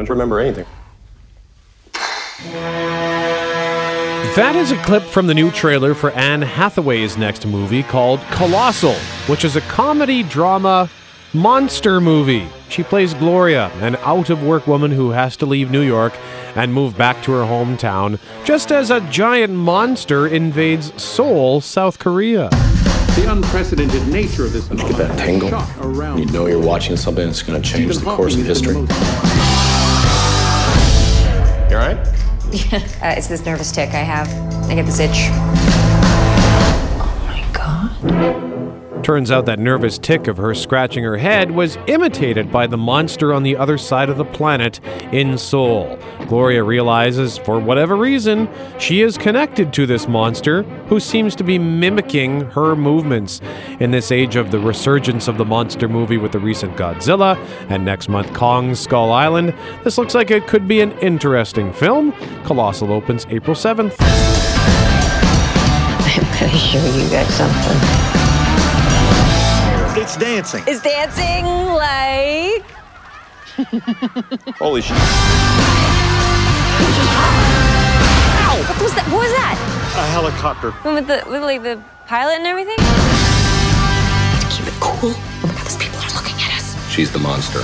Don't 0.00 0.08
remember 0.08 0.40
anything. 0.40 0.64
That 4.34 4.54
is 4.56 4.72
a 4.72 4.82
clip 4.82 5.02
from 5.02 5.26
the 5.26 5.34
new 5.34 5.50
trailer 5.50 5.92
for 5.92 6.10
Anne 6.12 6.40
Hathaway's 6.40 7.18
next 7.18 7.46
movie 7.46 7.82
called 7.82 8.20
Colossal, 8.30 8.94
which 9.26 9.44
is 9.44 9.56
a 9.56 9.60
comedy 9.62 10.22
drama 10.22 10.88
monster 11.34 12.00
movie. 12.00 12.48
She 12.70 12.82
plays 12.82 13.12
Gloria, 13.12 13.70
an 13.82 13.96
out 13.96 14.30
of 14.30 14.42
work 14.42 14.66
woman 14.66 14.90
who 14.90 15.10
has 15.10 15.36
to 15.36 15.44
leave 15.44 15.70
New 15.70 15.82
York 15.82 16.14
and 16.56 16.72
move 16.72 16.96
back 16.96 17.22
to 17.24 17.32
her 17.32 17.44
hometown 17.44 18.18
just 18.42 18.72
as 18.72 18.90
a 18.90 19.02
giant 19.10 19.52
monster 19.52 20.26
invades 20.26 20.94
Seoul, 21.02 21.60
South 21.60 21.98
Korea. 21.98 22.48
The 23.16 23.26
unprecedented 23.30 24.06
nature 24.06 24.44
of 24.44 24.52
this 24.52 24.68
Get 24.68 24.96
that 24.96 25.18
tingle. 25.18 25.50
You 26.16 26.26
know 26.26 26.46
you're 26.46 26.62
watching 26.62 26.96
something 26.96 27.26
that's 27.26 27.42
going 27.42 27.60
to 27.60 27.68
change 27.68 27.98
the 27.98 28.04
course 28.04 28.36
of 28.36 28.46
history. 28.46 28.76
You 31.70 31.76
all 31.76 31.86
right? 31.86 31.98
uh, 33.00 33.14
it's 33.16 33.28
this 33.28 33.44
nervous 33.46 33.70
tick 33.70 33.90
I 33.90 34.02
have. 34.02 34.28
I 34.68 34.74
get 34.74 34.86
this 34.86 34.98
itch. 34.98 35.79
Turns 39.02 39.30
out 39.30 39.46
that 39.46 39.58
nervous 39.58 39.98
tick 39.98 40.28
of 40.28 40.36
her 40.36 40.54
scratching 40.54 41.02
her 41.02 41.16
head 41.16 41.50
was 41.50 41.78
imitated 41.86 42.52
by 42.52 42.66
the 42.66 42.76
monster 42.76 43.32
on 43.32 43.42
the 43.42 43.56
other 43.56 43.78
side 43.78 44.08
of 44.08 44.18
the 44.18 44.24
planet 44.24 44.78
in 45.10 45.36
Seoul. 45.38 45.98
Gloria 46.28 46.62
realizes, 46.62 47.38
for 47.38 47.58
whatever 47.58 47.96
reason, 47.96 48.48
she 48.78 49.00
is 49.00 49.18
connected 49.18 49.72
to 49.72 49.86
this 49.86 50.06
monster 50.06 50.62
who 50.88 51.00
seems 51.00 51.34
to 51.36 51.42
be 51.42 51.58
mimicking 51.58 52.42
her 52.50 52.76
movements. 52.76 53.40
In 53.80 53.90
this 53.90 54.12
age 54.12 54.36
of 54.36 54.52
the 54.52 54.60
resurgence 54.60 55.26
of 55.28 55.38
the 55.38 55.44
monster 55.44 55.88
movie 55.88 56.18
with 56.18 56.32
the 56.32 56.38
recent 56.38 56.76
Godzilla 56.76 57.36
and 57.68 57.84
next 57.84 58.08
month 58.08 58.32
Kong 58.34 58.74
Skull 58.74 59.10
Island, 59.12 59.54
this 59.82 59.98
looks 59.98 60.14
like 60.14 60.30
it 60.30 60.46
could 60.46 60.68
be 60.68 60.82
an 60.82 60.92
interesting 60.98 61.72
film. 61.72 62.12
Colossal 62.44 62.92
opens 62.92 63.26
April 63.30 63.56
7th. 63.56 63.96
I'm 66.12 66.24
pretty 66.36 66.58
sure 66.58 66.86
you 66.86 67.10
got 67.10 67.26
something. 67.26 67.99
It's 70.20 70.52
dancing. 70.52 70.68
Is 70.68 70.82
dancing 70.82 71.46
like. 71.46 72.62
Holy 74.58 74.82
shit. 74.82 74.94
Ow! 78.36 78.62
What 78.68 78.82
was 78.82 78.92
that? 78.92 79.06
What 79.10 79.20
was 79.22 79.32
that? 79.32 79.56
A 79.96 80.04
helicopter. 80.12 80.74
With 80.84 81.06
the 81.06 81.24
with 81.26 81.40
like 81.40 81.62
the 81.62 81.82
pilot 82.06 82.34
and 82.34 82.46
everything. 82.46 82.76
Keep 84.50 84.68
it 84.68 84.78
cool. 84.78 85.14
Oh 85.14 85.42
my 85.42 85.54
god, 85.54 85.64
those 85.64 85.78
people 85.78 85.98
are 86.00 86.12
looking 86.14 86.36
at 86.36 86.58
us. 86.58 86.92
She's 86.92 87.10
the 87.10 87.18
monster. 87.18 87.60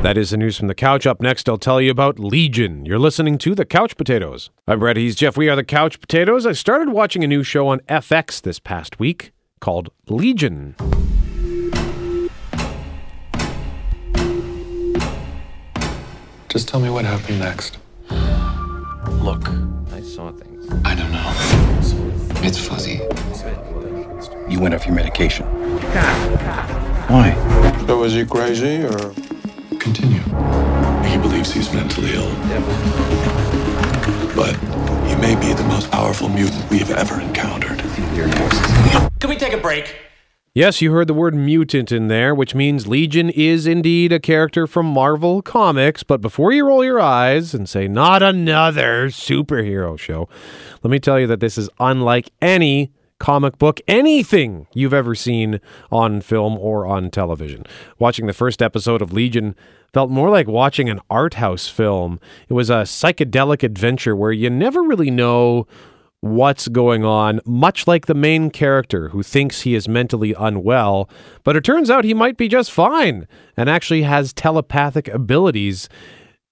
That 0.00 0.16
is 0.16 0.30
the 0.30 0.38
news 0.38 0.56
from 0.56 0.68
the 0.68 0.74
couch. 0.74 1.06
Up 1.06 1.20
next, 1.20 1.50
I'll 1.50 1.58
tell 1.58 1.82
you 1.82 1.90
about 1.90 2.18
Legion. 2.18 2.86
You're 2.86 2.98
listening 2.98 3.36
to 3.38 3.54
The 3.54 3.66
Couch 3.66 3.98
Potatoes. 3.98 4.48
I'm 4.66 4.78
Brett. 4.78 4.96
He's 4.96 5.16
Jeff. 5.16 5.36
We 5.36 5.50
are 5.50 5.56
The 5.56 5.64
Couch 5.64 6.00
Potatoes. 6.00 6.46
I 6.46 6.52
started 6.52 6.88
watching 6.88 7.22
a 7.22 7.26
new 7.26 7.42
show 7.42 7.68
on 7.68 7.80
FX 7.80 8.40
this 8.40 8.58
past 8.58 8.98
week 8.98 9.32
called 9.60 9.90
Legion. 10.08 10.74
Just 16.48 16.66
tell 16.66 16.80
me 16.80 16.90
what 16.90 17.04
happened 17.04 17.38
next. 17.38 17.78
Look, 19.22 19.48
I 19.92 20.00
saw 20.00 20.32
things. 20.32 20.66
I 20.84 20.94
don't 20.94 21.12
know. 21.12 21.32
It's 22.42 22.58
fuzzy. 22.58 23.00
You 24.48 24.58
went 24.58 24.74
off 24.74 24.86
your 24.86 24.94
medication. 24.94 25.46
Why? 27.06 27.34
So 27.86 27.98
was 27.98 28.14
he 28.14 28.24
crazy 28.24 28.82
or 28.82 29.14
continue? 29.78 30.20
He 31.08 31.18
believes 31.18 31.52
he's 31.52 31.72
mentally 31.72 32.14
ill. 32.14 33.29
But 34.34 34.56
he 35.06 35.16
may 35.16 35.34
be 35.34 35.52
the 35.52 35.64
most 35.64 35.90
powerful 35.90 36.28
mutant 36.28 36.68
we've 36.70 36.90
ever 36.90 37.20
encountered. 37.20 37.78
Can 39.20 39.28
we 39.28 39.36
take 39.36 39.52
a 39.52 39.58
break? 39.58 39.96
Yes, 40.52 40.82
you 40.82 40.90
heard 40.90 41.06
the 41.06 41.14
word 41.14 41.32
mutant 41.32 41.92
in 41.92 42.08
there, 42.08 42.34
which 42.34 42.56
means 42.56 42.88
Legion 42.88 43.30
is 43.30 43.68
indeed 43.68 44.12
a 44.12 44.18
character 44.18 44.66
from 44.66 44.86
Marvel 44.86 45.42
Comics. 45.42 46.02
But 46.02 46.20
before 46.20 46.50
you 46.50 46.66
roll 46.66 46.84
your 46.84 47.00
eyes 47.00 47.54
and 47.54 47.68
say, 47.68 47.86
not 47.86 48.20
another 48.20 49.10
superhero 49.10 49.96
show, 49.96 50.28
let 50.82 50.90
me 50.90 50.98
tell 50.98 51.20
you 51.20 51.28
that 51.28 51.38
this 51.38 51.56
is 51.56 51.70
unlike 51.78 52.30
any 52.42 52.90
comic 53.20 53.58
book, 53.58 53.80
anything 53.86 54.66
you've 54.74 54.92
ever 54.92 55.14
seen 55.14 55.60
on 55.92 56.20
film 56.20 56.58
or 56.58 56.86
on 56.86 57.10
television. 57.10 57.64
Watching 58.00 58.26
the 58.26 58.32
first 58.32 58.60
episode 58.60 59.00
of 59.00 59.12
Legion 59.12 59.54
felt 59.92 60.10
more 60.10 60.30
like 60.30 60.48
watching 60.48 60.88
an 60.88 61.00
art 61.08 61.34
house 61.34 61.68
film. 61.68 62.18
It 62.48 62.54
was 62.54 62.70
a 62.70 62.82
psychedelic 62.82 63.62
adventure 63.62 64.16
where 64.16 64.32
you 64.32 64.50
never 64.50 64.82
really 64.82 65.10
know 65.10 65.68
what's 66.20 66.68
going 66.68 67.04
on, 67.04 67.40
much 67.46 67.86
like 67.86 68.06
the 68.06 68.14
main 68.14 68.50
character 68.50 69.08
who 69.08 69.22
thinks 69.22 69.62
he 69.62 69.74
is 69.74 69.88
mentally 69.88 70.34
unwell, 70.38 71.08
but 71.44 71.56
it 71.56 71.64
turns 71.64 71.90
out 71.90 72.04
he 72.04 72.12
might 72.14 72.36
be 72.36 72.46
just 72.46 72.70
fine 72.70 73.26
and 73.56 73.70
actually 73.70 74.02
has 74.02 74.32
telepathic 74.32 75.08
abilities. 75.08 75.88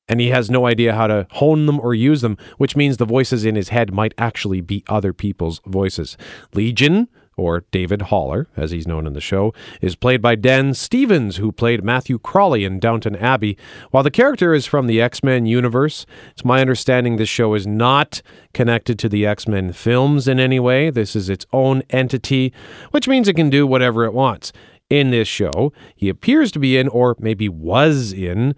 And 0.08 0.20
he 0.20 0.28
has 0.28 0.50
no 0.50 0.66
idea 0.66 0.94
how 0.94 1.06
to 1.06 1.26
hone 1.32 1.66
them 1.66 1.78
or 1.80 1.94
use 1.94 2.22
them, 2.22 2.38
which 2.56 2.76
means 2.76 2.96
the 2.96 3.04
voices 3.04 3.44
in 3.44 3.56
his 3.56 3.68
head 3.68 3.92
might 3.92 4.14
actually 4.16 4.60
be 4.60 4.84
other 4.88 5.12
people's 5.12 5.60
voices. 5.66 6.16
Legion, 6.54 7.08
or 7.38 7.64
David 7.70 8.02
Haller, 8.02 8.48
as 8.56 8.72
he's 8.72 8.86
known 8.86 9.06
in 9.06 9.12
the 9.12 9.20
show, 9.20 9.54
is 9.80 9.94
played 9.94 10.20
by 10.20 10.34
Dan 10.34 10.74
Stevens, 10.74 11.36
who 11.36 11.52
played 11.52 11.84
Matthew 11.84 12.18
Crawley 12.18 12.64
in 12.64 12.80
Downton 12.80 13.14
Abbey. 13.14 13.56
While 13.90 14.02
the 14.02 14.10
character 14.10 14.52
is 14.52 14.66
from 14.66 14.88
the 14.88 15.00
X 15.00 15.22
Men 15.22 15.46
universe, 15.46 16.04
it's 16.32 16.44
my 16.44 16.60
understanding 16.60 17.16
this 17.16 17.28
show 17.28 17.54
is 17.54 17.66
not 17.66 18.20
connected 18.52 18.98
to 18.98 19.08
the 19.08 19.24
X 19.24 19.46
Men 19.46 19.72
films 19.72 20.26
in 20.26 20.40
any 20.40 20.58
way. 20.58 20.90
This 20.90 21.14
is 21.14 21.30
its 21.30 21.46
own 21.52 21.82
entity, 21.90 22.52
which 22.90 23.08
means 23.08 23.28
it 23.28 23.36
can 23.36 23.50
do 23.50 23.66
whatever 23.66 24.04
it 24.04 24.12
wants. 24.12 24.52
In 24.90 25.10
this 25.10 25.28
show, 25.28 25.72
he 25.94 26.08
appears 26.08 26.50
to 26.52 26.58
be 26.58 26.76
in, 26.76 26.88
or 26.88 27.14
maybe 27.20 27.48
was 27.48 28.12
in, 28.12 28.54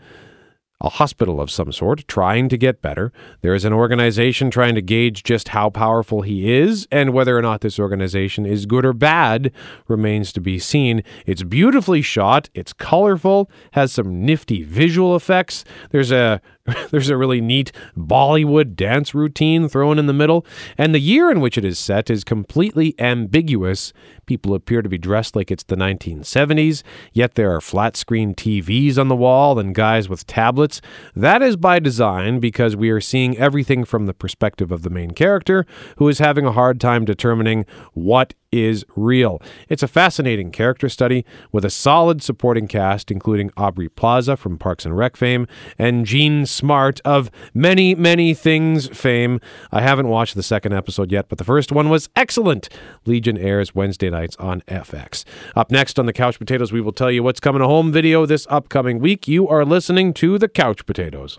a 0.80 0.88
hospital 0.88 1.40
of 1.40 1.50
some 1.50 1.72
sort, 1.72 2.06
trying 2.08 2.48
to 2.48 2.56
get 2.56 2.82
better. 2.82 3.12
There 3.42 3.54
is 3.54 3.64
an 3.64 3.72
organization 3.72 4.50
trying 4.50 4.74
to 4.74 4.82
gauge 4.82 5.22
just 5.22 5.48
how 5.48 5.70
powerful 5.70 6.22
he 6.22 6.52
is, 6.52 6.88
and 6.90 7.12
whether 7.12 7.36
or 7.36 7.42
not 7.42 7.60
this 7.60 7.78
organization 7.78 8.46
is 8.46 8.66
good 8.66 8.84
or 8.84 8.92
bad 8.92 9.52
remains 9.88 10.32
to 10.32 10.40
be 10.40 10.58
seen. 10.58 11.02
It's 11.26 11.42
beautifully 11.42 12.02
shot, 12.02 12.48
it's 12.54 12.72
colorful, 12.72 13.50
has 13.72 13.92
some 13.92 14.24
nifty 14.24 14.62
visual 14.62 15.14
effects. 15.16 15.64
There's 15.90 16.12
a 16.12 16.40
there's 16.90 17.08
a 17.08 17.16
really 17.16 17.40
neat 17.40 17.72
Bollywood 17.96 18.76
dance 18.76 19.14
routine 19.14 19.68
thrown 19.68 19.98
in 19.98 20.06
the 20.06 20.12
middle, 20.12 20.44
and 20.76 20.94
the 20.94 21.00
year 21.00 21.30
in 21.30 21.40
which 21.40 21.56
it 21.56 21.64
is 21.64 21.78
set 21.78 22.10
is 22.10 22.24
completely 22.24 22.94
ambiguous. 22.98 23.92
People 24.26 24.54
appear 24.54 24.82
to 24.82 24.88
be 24.88 24.98
dressed 24.98 25.34
like 25.34 25.50
it's 25.50 25.64
the 25.64 25.76
1970s, 25.76 26.82
yet 27.12 27.34
there 27.34 27.54
are 27.54 27.60
flat 27.60 27.96
screen 27.96 28.34
TVs 28.34 28.98
on 28.98 29.08
the 29.08 29.16
wall 29.16 29.58
and 29.58 29.74
guys 29.74 30.08
with 30.08 30.26
tablets. 30.26 30.80
That 31.16 31.42
is 31.42 31.56
by 31.56 31.78
design 31.78 32.40
because 32.40 32.76
we 32.76 32.90
are 32.90 33.00
seeing 33.00 33.36
everything 33.38 33.84
from 33.84 34.06
the 34.06 34.14
perspective 34.14 34.70
of 34.70 34.82
the 34.82 34.90
main 34.90 35.12
character, 35.12 35.66
who 35.96 36.08
is 36.08 36.18
having 36.18 36.46
a 36.46 36.52
hard 36.52 36.80
time 36.80 37.04
determining 37.04 37.64
what 37.94 38.34
is 38.52 38.84
real. 38.96 39.40
It's 39.68 39.82
a 39.82 39.88
fascinating 39.88 40.50
character 40.50 40.88
study 40.88 41.24
with 41.52 41.64
a 41.64 41.70
solid 41.70 42.22
supporting 42.22 42.68
cast, 42.68 43.10
including 43.10 43.50
Aubrey 43.56 43.88
Plaza 43.88 44.36
from 44.36 44.58
Parks 44.58 44.84
and 44.84 44.96
Rec 44.96 45.16
fame 45.16 45.46
and 45.78 46.06
Jean 46.06 46.46
Smart 46.46 47.00
of 47.04 47.30
many, 47.54 47.94
many 47.94 48.34
things 48.34 48.88
fame. 48.88 49.40
I 49.70 49.80
haven't 49.82 50.08
watched 50.08 50.34
the 50.34 50.42
second 50.42 50.72
episode 50.72 51.12
yet, 51.12 51.28
but 51.28 51.38
the 51.38 51.44
first 51.44 51.72
one 51.72 51.88
was 51.88 52.08
excellent. 52.16 52.68
Legion 53.06 53.38
airs 53.38 53.74
Wednesday 53.74 54.10
nights 54.10 54.36
on 54.36 54.62
FX. 54.62 55.24
Up 55.54 55.70
next 55.70 55.98
on 55.98 56.06
the 56.06 56.12
Couch 56.12 56.38
Potatoes, 56.38 56.72
we 56.72 56.80
will 56.80 56.92
tell 56.92 57.10
you 57.10 57.22
what's 57.22 57.40
coming 57.40 57.60
to 57.60 57.66
home 57.66 57.92
video 57.92 58.26
this 58.26 58.46
upcoming 58.50 58.98
week. 58.98 59.28
You 59.28 59.48
are 59.48 59.64
listening 59.64 60.12
to 60.14 60.38
the 60.38 60.48
Couch 60.48 60.86
Potatoes. 60.86 61.38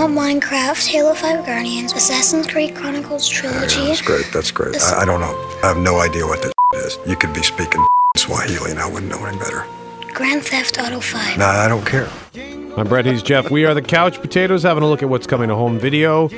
I 0.00 0.04
Minecraft, 0.04 0.86
Halo 0.86 1.12
5 1.12 1.44
Guardians, 1.44 1.92
Assassin's 1.92 2.46
Creed 2.46 2.74
Chronicles 2.74 3.28
Trilogy. 3.28 3.84
That's 3.84 4.00
great. 4.00 4.24
That's 4.32 4.50
great. 4.50 4.80
I, 4.80 5.02
I 5.02 5.04
don't 5.04 5.20
know. 5.20 5.34
I 5.62 5.66
have 5.66 5.76
no 5.76 5.98
idea 5.98 6.24
what 6.26 6.40
this 6.40 6.54
is. 6.86 6.98
You 7.06 7.16
could 7.16 7.34
be 7.34 7.42
speaking 7.42 7.84
Swahili 8.16 8.70
and 8.70 8.80
I 8.80 8.90
wouldn't 8.90 9.12
know 9.12 9.22
any 9.26 9.36
better. 9.36 9.66
Grand 10.14 10.42
Theft 10.42 10.80
Auto 10.80 11.00
5. 11.00 11.36
Nah, 11.36 11.44
I 11.44 11.68
don't 11.68 11.84
care. 11.84 12.08
I'm 12.78 12.88
Brett. 12.88 13.04
He's 13.04 13.22
Jeff. 13.22 13.50
We 13.50 13.66
are 13.66 13.74
the 13.74 13.82
Couch 13.82 14.22
Potatoes, 14.22 14.62
having 14.62 14.82
a 14.82 14.86
look 14.86 15.02
at 15.02 15.10
what's 15.10 15.26
coming 15.26 15.50
to 15.50 15.54
home 15.54 15.78
video. 15.78 16.28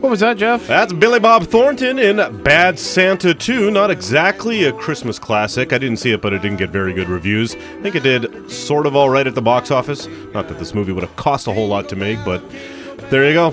What 0.00 0.10
was 0.10 0.18
that, 0.18 0.36
Jeff? 0.36 0.66
That's 0.66 0.92
Billy 0.92 1.20
Bob 1.20 1.44
Thornton 1.44 2.00
in 2.00 2.42
Bad 2.42 2.76
Santa 2.76 3.34
2. 3.34 3.70
Not 3.70 3.92
exactly 3.92 4.64
a 4.64 4.72
Christmas 4.72 5.20
classic. 5.20 5.72
I 5.72 5.78
didn't 5.78 5.98
see 5.98 6.10
it, 6.10 6.20
but 6.20 6.32
it 6.32 6.42
didn't 6.42 6.58
get 6.58 6.70
very 6.70 6.92
good 6.92 7.08
reviews. 7.08 7.54
I 7.54 7.82
think 7.82 7.94
it 7.94 8.02
did 8.02 8.50
sort 8.50 8.86
of 8.86 8.96
all 8.96 9.10
right 9.10 9.28
at 9.28 9.36
the 9.36 9.42
box 9.42 9.70
office. 9.70 10.08
Not 10.34 10.48
that 10.48 10.58
this 10.58 10.74
movie 10.74 10.90
would 10.90 11.04
have 11.04 11.14
cost 11.14 11.46
a 11.46 11.52
whole 11.52 11.68
lot 11.68 11.88
to 11.90 11.94
make, 11.94 12.18
but 12.24 12.42
there 13.10 13.26
you 13.28 13.34
go. 13.34 13.50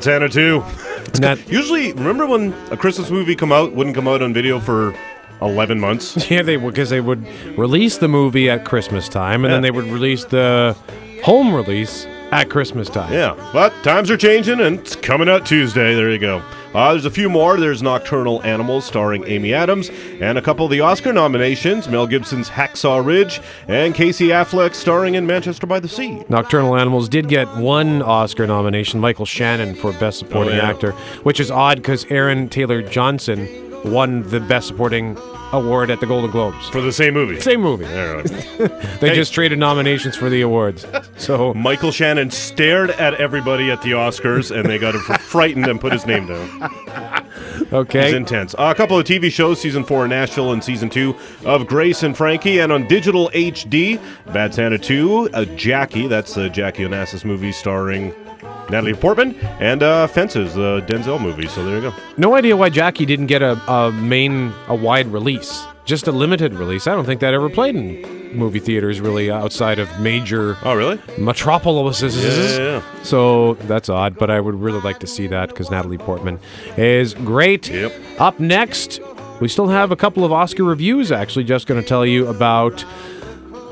Santa 0.00 0.28
2. 0.28 0.62
It's 1.06 1.20
That- 1.20 1.48
Usually, 1.50 1.92
remember 1.92 2.26
when 2.26 2.52
a 2.70 2.76
Christmas 2.76 3.10
movie 3.10 3.34
come 3.36 3.52
out, 3.52 3.72
wouldn't 3.72 3.94
come 3.96 4.08
out 4.08 4.22
on 4.22 4.32
video 4.32 4.58
for 4.60 4.94
11 5.40 5.78
months? 5.80 6.16
Yeah, 6.30 6.42
they 6.42 6.56
would 6.56 6.72
because 6.74 6.90
they 6.90 7.00
would 7.00 7.26
release 7.58 7.98
the 7.98 8.08
movie 8.08 8.48
at 8.48 8.64
Christmas 8.64 9.08
time, 9.08 9.44
and 9.44 9.52
then 9.52 9.62
they 9.62 9.70
would 9.70 9.86
release 9.86 10.24
the 10.24 10.76
home 11.22 11.54
release 11.54 12.06
at 12.30 12.48
Christmas 12.48 12.88
time. 12.88 13.12
Yeah, 13.12 13.34
but 13.52 13.72
times 13.82 14.10
are 14.10 14.16
changing 14.16 14.60
and 14.60 14.78
it's 14.80 14.96
coming 14.96 15.28
out 15.28 15.44
Tuesday. 15.44 15.94
There 15.94 16.10
you 16.10 16.18
go. 16.18 16.42
Uh, 16.74 16.92
there's 16.92 17.04
a 17.04 17.10
few 17.10 17.28
more. 17.28 17.58
There's 17.58 17.82
Nocturnal 17.82 18.42
Animals 18.44 18.84
starring 18.84 19.24
Amy 19.26 19.52
Adams, 19.52 19.90
and 20.20 20.38
a 20.38 20.42
couple 20.42 20.64
of 20.64 20.70
the 20.70 20.80
Oscar 20.80 21.12
nominations 21.12 21.86
Mel 21.88 22.06
Gibson's 22.06 22.48
Hacksaw 22.48 23.04
Ridge, 23.04 23.40
and 23.68 23.94
Casey 23.94 24.28
Affleck 24.28 24.74
starring 24.74 25.14
in 25.14 25.26
Manchester 25.26 25.66
by 25.66 25.80
the 25.80 25.88
Sea. 25.88 26.22
Nocturnal 26.28 26.76
Animals 26.76 27.08
did 27.08 27.28
get 27.28 27.46
one 27.56 28.00
Oscar 28.02 28.46
nomination, 28.46 29.00
Michael 29.00 29.26
Shannon 29.26 29.74
for 29.74 29.92
Best 29.92 30.18
Supporting 30.18 30.54
Oh, 30.54 30.56
yeah. 30.56 30.70
Actor, 30.70 30.92
which 31.24 31.40
is 31.40 31.50
odd 31.50 31.76
because 31.78 32.06
Aaron 32.10 32.48
Taylor 32.48 32.80
Johnson 32.82 33.46
won 33.84 34.22
the 34.30 34.40
Best 34.40 34.68
Supporting 34.68 35.16
Award 35.52 35.90
at 35.90 36.00
the 36.00 36.06
Golden 36.06 36.30
Globes. 36.30 36.68
For 36.70 36.80
the 36.80 36.92
same 36.92 37.14
movie. 37.14 37.40
Same 37.40 37.60
movie. 37.60 37.84
They 39.00 39.08
Hey. 39.08 39.14
just 39.16 39.32
traded 39.34 39.58
nominations 39.58 40.16
for 40.16 40.30
the 40.30 40.40
awards. 40.42 40.86
So 41.16 41.52
Michael 41.54 41.90
Shannon 41.90 42.30
stared 42.30 42.90
at 42.92 43.14
everybody 43.14 43.70
at 43.70 43.82
the 43.82 43.90
Oscars, 43.92 44.54
and 44.56 44.68
they 44.68 44.78
got 44.78 44.94
him 44.94 45.00
frightened 45.00 45.66
and 45.66 45.80
put 45.80 45.92
his 45.92 46.06
name 46.06 46.26
down. 46.26 46.70
Okay. 47.72 48.06
It's 48.06 48.14
intense. 48.14 48.54
Uh, 48.54 48.70
a 48.72 48.74
couple 48.74 48.98
of 48.98 49.04
TV 49.04 49.30
shows, 49.32 49.60
season 49.60 49.84
four 49.84 50.04
in 50.04 50.10
Nashville 50.10 50.52
and 50.52 50.62
season 50.62 50.88
two 50.90 51.16
of 51.44 51.66
Grace 51.66 52.02
and 52.02 52.16
Frankie, 52.16 52.60
and 52.60 52.70
on 52.70 52.86
digital 52.86 53.30
HD, 53.34 54.00
Bad 54.32 54.54
Santa 54.54 54.78
2, 54.78 55.30
uh, 55.34 55.44
Jackie, 55.56 56.06
that's 56.06 56.34
the 56.34 56.48
Jackie 56.50 56.84
Onassis 56.84 57.24
movie 57.24 57.50
starring 57.52 58.14
Natalie 58.70 58.94
Portman, 58.94 59.34
and 59.60 59.82
uh, 59.82 60.06
Fences, 60.06 60.54
the 60.54 60.80
Denzel 60.86 61.20
movie. 61.20 61.46
So 61.46 61.64
there 61.64 61.76
you 61.76 61.82
go. 61.82 61.94
No 62.16 62.34
idea 62.34 62.56
why 62.56 62.70
Jackie 62.70 63.04
didn't 63.04 63.26
get 63.26 63.42
a, 63.42 63.52
a 63.70 63.92
main, 63.92 64.52
a 64.68 64.74
wide 64.74 65.06
release. 65.08 65.64
Just 65.84 66.06
a 66.06 66.12
limited 66.12 66.54
release. 66.54 66.86
I 66.86 66.94
don't 66.94 67.04
think 67.04 67.20
that 67.20 67.34
ever 67.34 67.50
played 67.50 67.74
in 67.74 68.36
movie 68.36 68.60
theaters 68.60 69.00
really 69.00 69.30
outside 69.30 69.78
of 69.78 70.00
major. 70.00 70.56
Oh, 70.62 70.74
really? 70.74 70.98
Metropolises. 71.18 72.16
Yeah, 72.16 72.30
yeah, 72.30 72.72
yeah. 72.78 73.02
So 73.02 73.54
that's 73.54 73.88
odd, 73.88 74.16
but 74.16 74.30
I 74.30 74.40
would 74.40 74.54
really 74.54 74.80
like 74.80 75.00
to 75.00 75.06
see 75.06 75.26
that 75.26 75.48
because 75.48 75.70
Natalie 75.70 75.98
Portman 75.98 76.38
is 76.76 77.14
great. 77.14 77.68
Yep. 77.68 77.92
Up 78.20 78.40
next, 78.40 79.00
we 79.40 79.48
still 79.48 79.68
have 79.68 79.90
a 79.90 79.96
couple 79.96 80.24
of 80.24 80.32
Oscar 80.32 80.64
reviews. 80.64 81.10
Actually, 81.10 81.44
just 81.44 81.66
going 81.66 81.80
to 81.82 81.86
tell 81.86 82.06
you 82.06 82.28
about. 82.28 82.84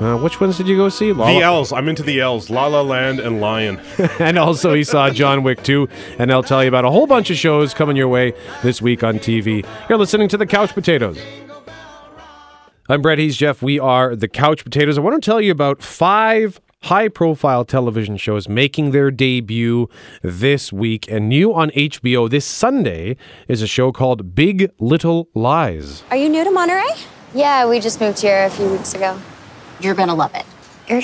Uh, 0.01 0.17
which 0.17 0.41
ones 0.41 0.57
did 0.57 0.67
you 0.67 0.75
go 0.75 0.89
see? 0.89 1.13
La 1.13 1.27
The 1.27 1.33
La- 1.33 1.39
L's. 1.57 1.71
I'm 1.71 1.87
into 1.87 2.01
the 2.01 2.19
L's. 2.19 2.49
La 2.49 2.65
La 2.65 2.81
Land 2.81 3.19
and 3.19 3.39
Lion. 3.39 3.79
and 4.19 4.35
also 4.39 4.73
he 4.73 4.83
saw 4.83 5.11
John 5.11 5.43
Wick 5.43 5.61
2, 5.61 5.87
and 6.17 6.31
I'll 6.31 6.41
tell 6.41 6.63
you 6.63 6.69
about 6.69 6.85
a 6.85 6.89
whole 6.89 7.05
bunch 7.05 7.29
of 7.29 7.37
shows 7.37 7.75
coming 7.75 7.95
your 7.95 8.07
way 8.07 8.33
this 8.63 8.81
week 8.81 9.03
on 9.03 9.19
TV. 9.19 9.63
You're 9.87 9.99
listening 9.99 10.27
to 10.29 10.37
the 10.37 10.47
Couch 10.47 10.73
Potatoes. 10.73 11.19
I'm 12.89 13.03
Brett. 13.03 13.19
He's 13.19 13.37
Jeff. 13.37 13.61
We 13.61 13.79
are 13.79 14.15
the 14.15 14.27
Couch 14.27 14.63
Potatoes. 14.63 14.97
I 14.97 15.01
want 15.01 15.21
to 15.21 15.25
tell 15.25 15.39
you 15.39 15.51
about 15.51 15.83
five 15.83 16.59
high 16.81 17.07
profile 17.07 17.63
television 17.63 18.17
shows 18.17 18.49
making 18.49 18.89
their 18.89 19.11
debut 19.11 19.87
this 20.23 20.73
week. 20.73 21.05
And 21.11 21.29
new 21.29 21.53
on 21.53 21.69
HBO 21.69 22.27
this 22.27 22.43
Sunday 22.43 23.17
is 23.47 23.61
a 23.61 23.67
show 23.67 23.91
called 23.91 24.33
Big 24.33 24.71
Little 24.79 25.29
Lies. 25.35 26.03
Are 26.09 26.17
you 26.17 26.27
new 26.27 26.43
to 26.43 26.49
Monterey? 26.49 26.89
Yeah, 27.35 27.69
we 27.69 27.79
just 27.79 28.01
moved 28.01 28.19
here 28.19 28.45
a 28.45 28.49
few 28.49 28.67
weeks 28.67 28.95
ago. 28.95 29.15
You're 29.81 29.95
gonna 29.95 30.15
love 30.15 30.35
it. 30.35 30.45
You're 30.87 31.01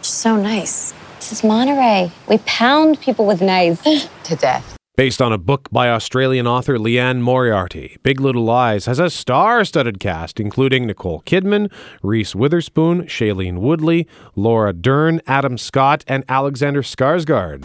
so 0.00 0.36
nice. 0.36 0.94
This 1.16 1.32
is 1.32 1.44
Monterey. 1.44 2.10
We 2.28 2.38
pound 2.38 3.00
people 3.00 3.26
with 3.26 3.40
knives. 3.42 3.80
To 4.24 4.36
death. 4.36 4.76
Based 4.94 5.20
on 5.20 5.32
a 5.32 5.38
book 5.38 5.68
by 5.72 5.88
Australian 5.90 6.46
author 6.46 6.78
Liane 6.78 7.22
Moriarty, 7.22 7.96
Big 8.04 8.20
Little 8.20 8.44
Lies 8.44 8.86
has 8.86 9.00
a 9.00 9.10
star 9.10 9.64
studded 9.64 9.98
cast, 9.98 10.38
including 10.38 10.86
Nicole 10.86 11.22
Kidman, 11.22 11.72
Reese 12.04 12.36
Witherspoon, 12.36 13.02
Shailene 13.06 13.58
Woodley, 13.58 14.06
Laura 14.36 14.72
Dern, 14.72 15.20
Adam 15.26 15.58
Scott, 15.58 16.04
and 16.06 16.22
Alexander 16.28 16.82
Skarsgård. 16.82 17.64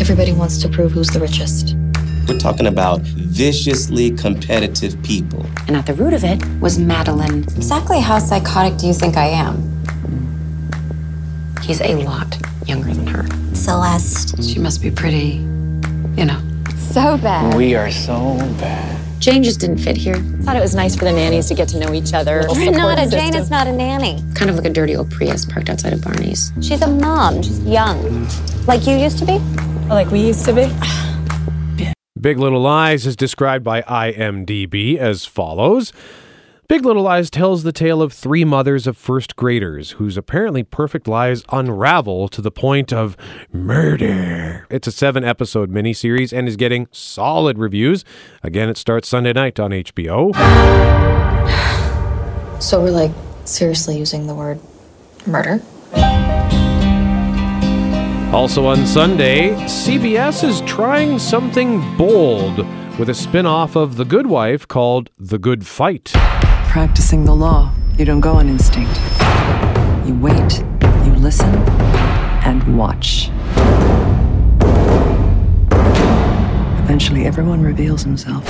Everybody 0.00 0.32
wants 0.32 0.62
to 0.62 0.68
prove 0.68 0.92
who's 0.92 1.08
the 1.08 1.18
richest. 1.18 1.74
We're 2.30 2.38
talking 2.38 2.68
about 2.68 3.00
viciously 3.00 4.12
competitive 4.12 5.02
people. 5.02 5.44
And 5.66 5.76
at 5.76 5.84
the 5.84 5.94
root 5.94 6.12
of 6.12 6.22
it 6.22 6.40
was 6.60 6.78
Madeline. 6.78 7.42
Exactly 7.42 7.98
how 7.98 8.20
psychotic 8.20 8.78
do 8.78 8.86
you 8.86 8.94
think 8.94 9.16
I 9.16 9.26
am? 9.26 9.56
He's 11.60 11.80
a 11.80 11.96
lot 11.96 12.38
younger 12.66 12.94
than 12.94 13.08
her. 13.08 13.26
Celeste. 13.56 14.40
She 14.44 14.60
must 14.60 14.80
be 14.80 14.92
pretty, 14.92 15.44
you 16.16 16.24
know. 16.24 16.40
So 16.78 17.18
bad. 17.18 17.56
We 17.56 17.74
are 17.74 17.90
so 17.90 18.36
bad. 18.60 19.00
Jane 19.18 19.42
just 19.42 19.58
didn't 19.58 19.78
fit 19.78 19.96
here. 19.96 20.14
Thought 20.14 20.54
it 20.54 20.60
was 20.60 20.76
nice 20.76 20.94
for 20.94 21.06
the 21.06 21.12
nannies 21.12 21.46
to 21.46 21.54
get 21.54 21.66
to 21.70 21.80
know 21.80 21.92
each 21.92 22.14
other. 22.14 22.46
Renata, 22.54 23.10
Jane 23.10 23.34
is 23.34 23.50
not 23.50 23.66
a 23.66 23.72
nanny. 23.72 24.22
Kind 24.36 24.50
of 24.50 24.56
like 24.56 24.66
a 24.66 24.70
dirty 24.70 24.94
old 24.94 25.10
Prius 25.10 25.44
parked 25.44 25.68
outside 25.68 25.92
of 25.92 26.00
Barney's. 26.00 26.52
She's 26.62 26.80
a 26.80 26.86
mom. 26.88 27.42
She's 27.42 27.58
young. 27.64 28.28
Like 28.68 28.86
you 28.86 28.96
used 28.96 29.18
to 29.18 29.24
be? 29.24 29.40
Like 29.88 30.12
we 30.12 30.20
used 30.20 30.44
to 30.44 30.52
be. 30.52 30.72
Big 32.20 32.38
Little 32.38 32.60
Lies 32.60 33.06
is 33.06 33.16
described 33.16 33.64
by 33.64 33.80
IMDb 33.82 34.98
as 34.98 35.24
follows. 35.24 35.92
Big 36.68 36.84
Little 36.84 37.04
Lies 37.04 37.30
tells 37.30 37.62
the 37.62 37.72
tale 37.72 38.02
of 38.02 38.12
three 38.12 38.44
mothers 38.44 38.86
of 38.86 38.96
first 38.96 39.36
graders 39.36 39.92
whose 39.92 40.18
apparently 40.18 40.62
perfect 40.62 41.08
lives 41.08 41.44
unravel 41.50 42.28
to 42.28 42.42
the 42.42 42.50
point 42.50 42.92
of 42.92 43.16
murder. 43.52 44.66
It's 44.70 44.86
a 44.86 44.92
seven 44.92 45.24
episode 45.24 45.70
miniseries 45.70 46.36
and 46.36 46.46
is 46.46 46.56
getting 46.56 46.88
solid 46.92 47.58
reviews. 47.58 48.04
Again, 48.42 48.68
it 48.68 48.76
starts 48.76 49.08
Sunday 49.08 49.32
night 49.32 49.58
on 49.58 49.70
HBO. 49.70 50.34
So 52.60 52.82
we're 52.82 52.90
like 52.90 53.12
seriously 53.46 53.96
using 53.96 54.26
the 54.26 54.34
word 54.34 54.60
murder? 55.26 55.62
Also 58.32 58.64
on 58.64 58.86
Sunday, 58.86 59.50
CBS 59.64 60.44
is 60.48 60.60
trying 60.60 61.18
something 61.18 61.80
bold 61.96 62.58
with 62.96 63.08
a 63.08 63.14
spin 63.14 63.44
off 63.44 63.74
of 63.74 63.96
The 63.96 64.04
Good 64.04 64.28
Wife 64.28 64.68
called 64.68 65.10
The 65.18 65.36
Good 65.36 65.66
Fight. 65.66 66.12
Practicing 66.68 67.24
the 67.24 67.34
law, 67.34 67.72
you 67.98 68.04
don't 68.04 68.20
go 68.20 68.34
on 68.34 68.48
instinct. 68.48 68.96
You 70.06 70.16
wait, 70.20 70.60
you 71.04 71.12
listen, 71.16 71.52
and 72.44 72.78
watch. 72.78 73.30
Eventually, 76.84 77.26
everyone 77.26 77.62
reveals 77.62 78.04
himself. 78.04 78.44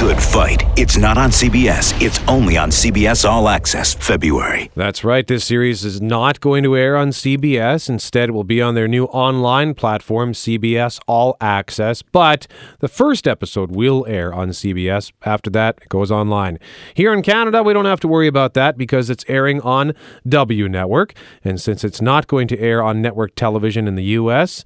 Good 0.00 0.22
Fight. 0.22 0.62
It's 0.78 0.96
not 0.96 1.18
on 1.18 1.28
CBS. 1.28 1.92
It's 2.00 2.20
only 2.26 2.56
on 2.56 2.70
CBS 2.70 3.28
All 3.28 3.50
Access 3.50 3.92
February. 3.92 4.70
That's 4.74 5.04
right. 5.04 5.26
This 5.26 5.44
series 5.44 5.84
is 5.84 6.00
not 6.00 6.40
going 6.40 6.62
to 6.62 6.74
air 6.74 6.96
on 6.96 7.10
CBS. 7.10 7.90
Instead, 7.90 8.30
it 8.30 8.32
will 8.32 8.42
be 8.42 8.62
on 8.62 8.74
their 8.74 8.88
new 8.88 9.04
online 9.04 9.74
platform, 9.74 10.32
CBS 10.32 11.00
All 11.06 11.36
Access. 11.38 12.00
But 12.00 12.46
the 12.78 12.88
first 12.88 13.28
episode 13.28 13.76
will 13.76 14.06
air 14.08 14.32
on 14.32 14.48
CBS. 14.48 15.12
After 15.26 15.50
that, 15.50 15.80
it 15.82 15.90
goes 15.90 16.10
online. 16.10 16.58
Here 16.94 17.12
in 17.12 17.20
Canada, 17.20 17.62
we 17.62 17.74
don't 17.74 17.84
have 17.84 18.00
to 18.00 18.08
worry 18.08 18.26
about 18.26 18.54
that 18.54 18.78
because 18.78 19.10
it's 19.10 19.26
airing 19.28 19.60
on 19.60 19.92
W 20.26 20.66
Network. 20.66 21.12
And 21.44 21.60
since 21.60 21.84
it's 21.84 22.00
not 22.00 22.26
going 22.26 22.48
to 22.48 22.58
air 22.58 22.82
on 22.82 23.02
network 23.02 23.34
television 23.34 23.86
in 23.86 23.96
the 23.96 24.04
U.S., 24.04 24.64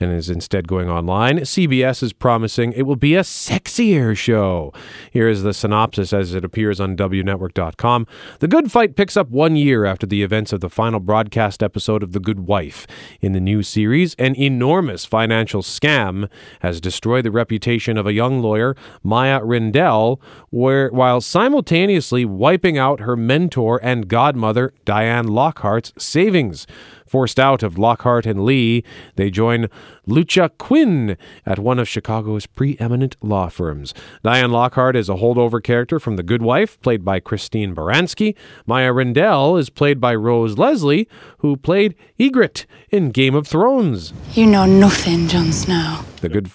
and 0.00 0.12
is 0.12 0.30
instead 0.30 0.68
going 0.68 0.88
online. 0.88 1.38
CBS 1.38 2.02
is 2.02 2.12
promising 2.12 2.72
it 2.72 2.82
will 2.82 2.96
be 2.96 3.14
a 3.14 3.22
sexier 3.22 4.16
show. 4.16 4.72
Here 5.10 5.28
is 5.28 5.42
the 5.42 5.54
synopsis 5.54 6.12
as 6.12 6.34
it 6.34 6.44
appears 6.44 6.80
on 6.80 6.96
WNetwork.com. 6.96 8.06
The 8.40 8.48
Good 8.48 8.70
Fight 8.70 8.96
picks 8.96 9.16
up 9.16 9.30
one 9.30 9.56
year 9.56 9.84
after 9.84 10.06
the 10.06 10.22
events 10.22 10.52
of 10.52 10.60
the 10.60 10.70
final 10.70 11.00
broadcast 11.00 11.62
episode 11.62 12.02
of 12.02 12.12
The 12.12 12.20
Good 12.20 12.40
Wife. 12.40 12.86
In 13.20 13.32
the 13.32 13.40
new 13.40 13.62
series, 13.62 14.14
an 14.14 14.34
enormous 14.36 15.04
financial 15.04 15.62
scam 15.62 16.28
has 16.60 16.80
destroyed 16.80 17.24
the 17.24 17.30
reputation 17.30 17.96
of 17.96 18.06
a 18.06 18.12
young 18.12 18.40
lawyer, 18.40 18.76
Maia 19.02 19.40
Rindell, 19.40 20.20
where, 20.50 20.88
while 20.90 21.20
simultaneously 21.20 22.24
wiping 22.24 22.78
out 22.78 23.00
her 23.00 23.16
mentor 23.16 23.80
and 23.82 24.08
godmother, 24.08 24.72
Diane 24.84 25.28
Lockhart's 25.28 25.92
savings. 25.98 26.66
Forced 27.06 27.38
out 27.38 27.62
of 27.62 27.78
Lockhart 27.78 28.26
and 28.26 28.44
Lee, 28.44 28.82
they 29.14 29.30
join 29.30 29.68
Lucca 30.06 30.50
Quinn 30.58 31.16
at 31.44 31.58
one 31.58 31.78
of 31.78 31.88
Chicago's 31.88 32.46
preeminent 32.46 33.16
law 33.22 33.48
firms. 33.48 33.94
Diane 34.22 34.50
Lockhart 34.50 34.96
is 34.96 35.08
a 35.08 35.14
holdover 35.14 35.62
character 35.62 36.00
from 36.00 36.16
The 36.16 36.22
Good 36.22 36.42
Wife, 36.42 36.80
played 36.80 37.04
by 37.04 37.20
Christine 37.20 37.74
Baranski. 37.74 38.34
Maia 38.66 38.92
Rindell 38.92 39.58
is 39.58 39.70
played 39.70 40.00
by 40.00 40.14
Rose 40.14 40.58
Leslie, 40.58 41.08
who 41.38 41.56
played 41.56 41.94
Ygritte 42.18 42.66
in 42.90 43.10
Game 43.10 43.34
of 43.34 43.46
Thrones. 43.46 44.12
You 44.34 44.46
know 44.46 44.66
nothing, 44.66 45.28
Jon 45.28 45.52
Snow. 45.52 46.00
The 46.20 46.28
Good. 46.28 46.50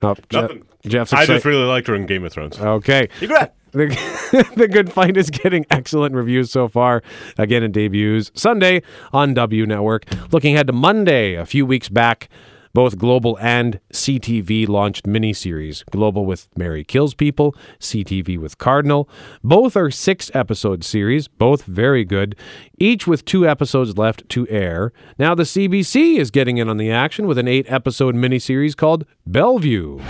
Oh, 0.00 0.14
Je- 0.28 0.40
Nothing. 0.40 0.64
Jeff's 0.86 1.12
I 1.12 1.26
just 1.26 1.44
really 1.44 1.64
liked 1.64 1.88
her 1.88 1.94
in 1.94 2.06
Game 2.06 2.24
of 2.24 2.32
Thrones. 2.32 2.58
Okay. 2.58 3.08
Ygritte. 3.20 3.50
The, 3.72 4.50
the 4.56 4.68
Good 4.68 4.92
Fight 4.92 5.16
is 5.16 5.30
getting 5.30 5.66
excellent 5.70 6.14
reviews 6.14 6.50
so 6.50 6.68
far. 6.68 7.02
Again, 7.36 7.62
it 7.62 7.72
debuts 7.72 8.30
Sunday 8.34 8.82
on 9.12 9.34
W 9.34 9.66
Network. 9.66 10.06
Looking 10.32 10.54
ahead 10.54 10.66
to 10.68 10.72
Monday, 10.72 11.34
a 11.34 11.44
few 11.46 11.66
weeks 11.66 11.88
back 11.88 12.28
Both 12.74 12.98
Global 12.98 13.38
and 13.40 13.80
CTV 13.92 14.68
launched 14.68 15.06
miniseries. 15.06 15.84
Global 15.90 16.24
with 16.26 16.48
Mary 16.56 16.84
Kills 16.84 17.14
People, 17.14 17.54
CTV 17.80 18.38
with 18.38 18.58
Cardinal. 18.58 19.08
Both 19.42 19.76
are 19.76 19.90
six 19.90 20.30
episode 20.34 20.84
series, 20.84 21.28
both 21.28 21.64
very 21.64 22.04
good, 22.04 22.36
each 22.78 23.06
with 23.06 23.24
two 23.24 23.48
episodes 23.48 23.98
left 23.98 24.28
to 24.30 24.46
air. 24.48 24.92
Now 25.18 25.34
the 25.34 25.42
CBC 25.44 26.18
is 26.18 26.30
getting 26.30 26.58
in 26.58 26.68
on 26.68 26.76
the 26.76 26.90
action 26.90 27.26
with 27.26 27.38
an 27.38 27.48
eight 27.48 27.66
episode 27.68 28.14
miniseries 28.14 28.76
called 28.76 29.04
Bellevue. 29.26 30.00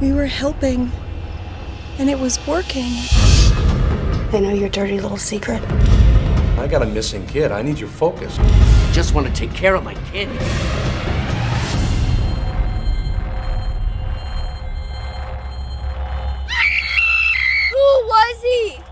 We 0.00 0.12
were 0.12 0.26
helping, 0.26 0.90
and 2.00 2.08
it 2.08 2.18
was 2.18 2.44
working. 2.46 2.94
I 4.32 4.40
know 4.40 4.54
your 4.54 4.70
dirty 4.70 4.98
little 4.98 5.18
secret. 5.18 5.62
I 6.58 6.66
got 6.66 6.80
a 6.80 6.86
missing 6.86 7.26
kid. 7.26 7.52
I 7.52 7.60
need 7.60 7.78
your 7.78 7.90
focus. 7.90 8.38
I 8.38 8.90
Just 8.92 9.12
want 9.14 9.26
to 9.26 9.32
take 9.34 9.52
care 9.52 9.74
of 9.74 9.84
my 9.84 9.92
kid. 10.10 10.28
Who 17.68 17.86
was 18.06 18.42
he? 18.42 18.89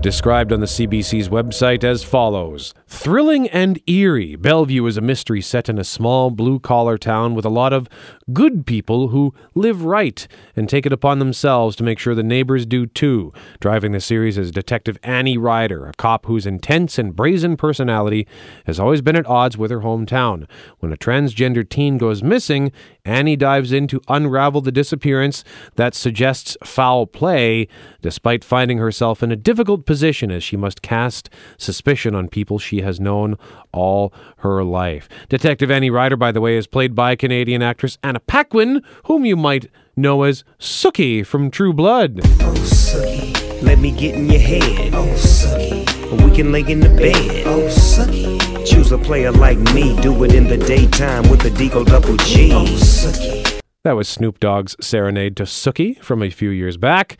Described 0.00 0.52
on 0.52 0.60
the 0.60 0.66
CBC's 0.66 1.28
website 1.28 1.82
as 1.82 2.04
follows 2.04 2.72
Thrilling 2.86 3.48
and 3.48 3.80
eerie, 3.88 4.36
Bellevue 4.36 4.86
is 4.86 4.96
a 4.96 5.00
mystery 5.00 5.40
set 5.40 5.68
in 5.68 5.76
a 5.76 5.82
small 5.82 6.30
blue 6.30 6.60
collar 6.60 6.96
town 6.96 7.34
with 7.34 7.44
a 7.44 7.50
lot 7.50 7.72
of 7.72 7.88
good 8.32 8.64
people 8.64 9.08
who 9.08 9.34
live 9.56 9.84
right 9.84 10.28
and 10.54 10.68
take 10.68 10.86
it 10.86 10.92
upon 10.92 11.18
themselves 11.18 11.74
to 11.76 11.82
make 11.82 11.98
sure 11.98 12.14
the 12.14 12.22
neighbors 12.22 12.64
do 12.64 12.86
too. 12.86 13.32
Driving 13.58 13.90
the 13.90 14.00
series 14.00 14.38
is 14.38 14.52
Detective 14.52 14.98
Annie 15.02 15.36
Ryder, 15.36 15.86
a 15.86 15.92
cop 15.94 16.26
whose 16.26 16.46
intense 16.46 16.96
and 16.96 17.16
brazen 17.16 17.56
personality 17.56 18.28
has 18.66 18.78
always 18.78 19.02
been 19.02 19.16
at 19.16 19.26
odds 19.26 19.58
with 19.58 19.72
her 19.72 19.80
hometown. 19.80 20.46
When 20.78 20.92
a 20.92 20.96
transgender 20.96 21.68
teen 21.68 21.98
goes 21.98 22.22
missing, 22.22 22.70
Annie 23.08 23.36
dives 23.36 23.72
in 23.72 23.86
to 23.88 24.00
unravel 24.08 24.60
the 24.60 24.70
disappearance 24.70 25.42
that 25.76 25.94
suggests 25.94 26.56
foul 26.62 27.06
play, 27.06 27.66
despite 28.02 28.44
finding 28.44 28.78
herself 28.78 29.22
in 29.22 29.32
a 29.32 29.36
difficult 29.36 29.86
position 29.86 30.30
as 30.30 30.44
she 30.44 30.56
must 30.56 30.82
cast 30.82 31.30
suspicion 31.56 32.14
on 32.14 32.28
people 32.28 32.58
she 32.58 32.82
has 32.82 33.00
known 33.00 33.36
all 33.72 34.12
her 34.38 34.62
life. 34.62 35.08
Detective 35.28 35.70
Annie 35.70 35.90
Ryder, 35.90 36.16
by 36.16 36.32
the 36.32 36.40
way, 36.40 36.56
is 36.56 36.66
played 36.66 36.94
by 36.94 37.16
Canadian 37.16 37.62
actress 37.62 37.98
Anna 38.02 38.20
Paquin, 38.20 38.82
whom 39.04 39.24
you 39.24 39.36
might 39.36 39.70
know 39.96 40.22
as 40.22 40.44
Sookie 40.58 41.24
from 41.24 41.50
True 41.50 41.72
Blood. 41.72 42.20
Oh, 42.24 42.54
Sookie, 42.58 43.47
let 43.62 43.78
me 43.78 43.90
get 43.90 44.14
in 44.14 44.28
your 44.28 44.40
head. 44.40 44.94
Oh, 44.94 45.06
Sookie, 45.16 46.24
we 46.24 46.34
can 46.34 46.52
lay 46.52 46.60
in 46.60 46.80
the 46.80 46.88
bed. 46.88 47.46
Oh, 47.46 47.68
Sookie, 47.68 48.66
choose 48.66 48.92
a 48.92 48.98
player 48.98 49.32
like 49.32 49.58
me, 49.74 50.00
do 50.00 50.22
it 50.24 50.34
in 50.34 50.46
the 50.48 50.56
daytime 50.56 51.28
with 51.28 51.40
the 51.40 51.50
Deagle 51.50 51.86
Double 51.86 52.16
G. 52.18 52.52
Oh, 52.52 52.64
Sookie. 52.64 53.60
That 53.84 53.92
was 53.92 54.08
Snoop 54.08 54.40
Dogg's 54.40 54.76
Serenade 54.80 55.36
to 55.36 55.44
Sookie 55.44 55.98
from 56.02 56.22
a 56.22 56.30
few 56.30 56.50
years 56.50 56.76
back. 56.76 57.16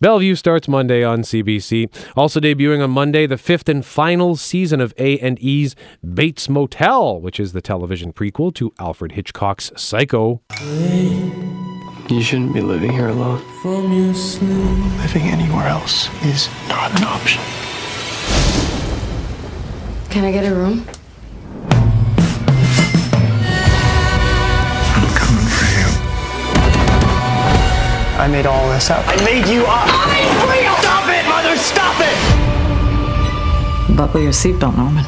Bellevue 0.00 0.36
starts 0.36 0.68
Monday 0.68 1.02
on 1.02 1.22
CBC. 1.22 1.88
Also 2.16 2.38
debuting 2.38 2.82
on 2.82 2.90
Monday, 2.90 3.26
the 3.26 3.36
fifth 3.36 3.68
and 3.68 3.84
final 3.84 4.36
season 4.36 4.80
of 4.80 4.94
A&E's 4.96 5.74
Bates 6.14 6.48
Motel, 6.48 7.20
which 7.20 7.40
is 7.40 7.52
the 7.52 7.60
television 7.60 8.12
prequel 8.12 8.54
to 8.54 8.72
Alfred 8.78 9.12
Hitchcock's 9.12 9.72
Psycho. 9.76 10.40
You 12.10 12.22
shouldn't 12.22 12.54
be 12.54 12.62
living 12.62 12.90
here 12.90 13.08
alone. 13.08 13.42
Living 13.62 15.24
anywhere 15.24 15.66
else 15.66 16.08
is 16.24 16.48
not 16.66 16.90
an 16.98 17.04
option. 17.04 17.42
Can 20.08 20.24
I 20.24 20.32
get 20.32 20.46
a 20.50 20.54
room? 20.54 20.86
I'm 24.96 25.08
coming 25.14 25.48
for 25.52 25.68
you. 25.76 25.88
I 28.18 28.26
made 28.32 28.46
all 28.46 28.70
this 28.70 28.88
up. 28.88 29.04
I 29.06 29.16
made 29.22 29.46
you 29.46 29.66
up. 29.66 29.86
Stop 30.80 31.08
it, 31.10 31.26
mother! 31.28 31.56
Stop 31.58 32.00
it! 32.00 33.96
Buckle 33.98 34.22
your 34.22 34.32
seatbelt, 34.32 34.76
Norman. 34.78 35.04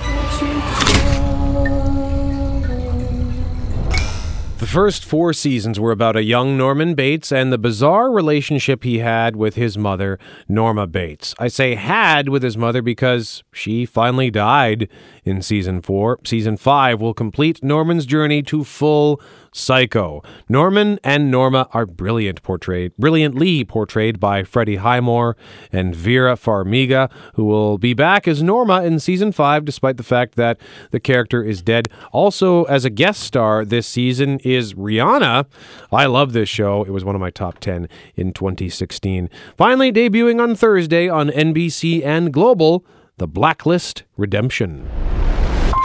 The 4.60 4.66
first 4.66 5.06
four 5.06 5.32
seasons 5.32 5.80
were 5.80 5.90
about 5.90 6.16
a 6.16 6.22
young 6.22 6.58
Norman 6.58 6.94
Bates 6.94 7.32
and 7.32 7.50
the 7.50 7.56
bizarre 7.56 8.10
relationship 8.10 8.84
he 8.84 8.98
had 8.98 9.34
with 9.34 9.54
his 9.54 9.78
mother, 9.78 10.18
Norma 10.50 10.86
Bates. 10.86 11.34
I 11.38 11.48
say 11.48 11.76
had 11.76 12.28
with 12.28 12.42
his 12.42 12.58
mother 12.58 12.82
because 12.82 13.42
she 13.54 13.86
finally 13.86 14.30
died 14.30 14.90
in 15.24 15.40
season 15.40 15.80
four. 15.80 16.18
Season 16.26 16.58
five 16.58 17.00
will 17.00 17.14
complete 17.14 17.64
Norman's 17.64 18.04
journey 18.04 18.42
to 18.42 18.62
full 18.62 19.18
psycho. 19.52 20.22
Norman 20.48 20.98
and 21.02 21.30
Norma 21.30 21.68
are 21.72 21.86
brilliant 21.86 22.42
portrayed, 22.42 22.96
brilliantly 22.96 23.64
portrayed 23.64 24.20
by 24.20 24.44
Freddie 24.44 24.76
Highmore 24.76 25.36
and 25.72 25.94
Vera 25.94 26.36
Farmiga, 26.36 27.10
who 27.34 27.44
will 27.44 27.78
be 27.78 27.94
back 27.94 28.28
as 28.28 28.42
Norma 28.42 28.82
in 28.82 28.98
season 28.98 29.32
five, 29.32 29.64
despite 29.64 29.96
the 29.96 30.02
fact 30.02 30.36
that 30.36 30.58
the 30.90 31.00
character 31.00 31.42
is 31.42 31.62
dead. 31.62 31.88
Also, 32.12 32.64
as 32.64 32.84
a 32.84 32.90
guest 32.90 33.22
star 33.22 33.64
this 33.64 33.86
season 33.86 34.38
is 34.40 34.74
Rihanna. 34.74 35.46
I 35.92 36.06
love 36.06 36.32
this 36.32 36.48
show. 36.48 36.84
It 36.84 36.90
was 36.90 37.04
one 37.04 37.14
of 37.14 37.20
my 37.20 37.30
top 37.30 37.58
10 37.58 37.88
in 38.16 38.32
2016. 38.32 39.28
Finally, 39.56 39.92
debuting 39.92 40.40
on 40.40 40.54
Thursday 40.54 41.08
on 41.08 41.28
NBC 41.28 42.04
and 42.04 42.32
Global, 42.32 42.84
The 43.18 43.26
Blacklist 43.26 44.04
Redemption. 44.16 44.88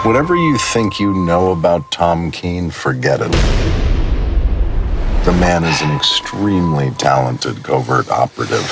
Whatever 0.05 0.35
you 0.35 0.55
think 0.59 0.99
you 0.99 1.15
know 1.15 1.51
about 1.51 1.89
Tom 1.89 2.29
Keen, 2.29 2.69
forget 2.69 3.21
it. 3.21 3.31
The 5.25 5.35
man 5.39 5.63
is 5.63 5.81
an 5.81 5.89
extremely 5.95 6.91
talented 6.91 7.63
covert 7.63 8.07
operative. 8.11 8.63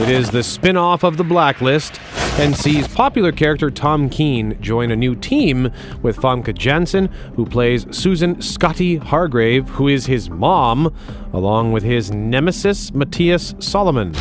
It 0.00 0.08
is 0.08 0.30
the 0.30 0.42
spin 0.42 0.78
off 0.78 1.04
of 1.04 1.18
The 1.18 1.22
Blacklist 1.22 2.00
and 2.38 2.56
sees 2.56 2.88
popular 2.88 3.30
character 3.30 3.70
Tom 3.70 4.08
Keen 4.08 4.56
join 4.62 4.90
a 4.90 4.96
new 4.96 5.14
team 5.14 5.70
with 6.00 6.16
Famke 6.16 6.56
Janssen, 6.56 7.08
who 7.36 7.44
plays 7.44 7.84
Susan 7.94 8.40
Scottie 8.40 8.96
Hargrave, 8.96 9.68
who 9.68 9.86
is 9.86 10.06
his 10.06 10.30
mom, 10.30 10.94
along 11.34 11.72
with 11.72 11.82
his 11.82 12.10
nemesis, 12.10 12.94
Matthias 12.94 13.54
Solomon. 13.58 14.14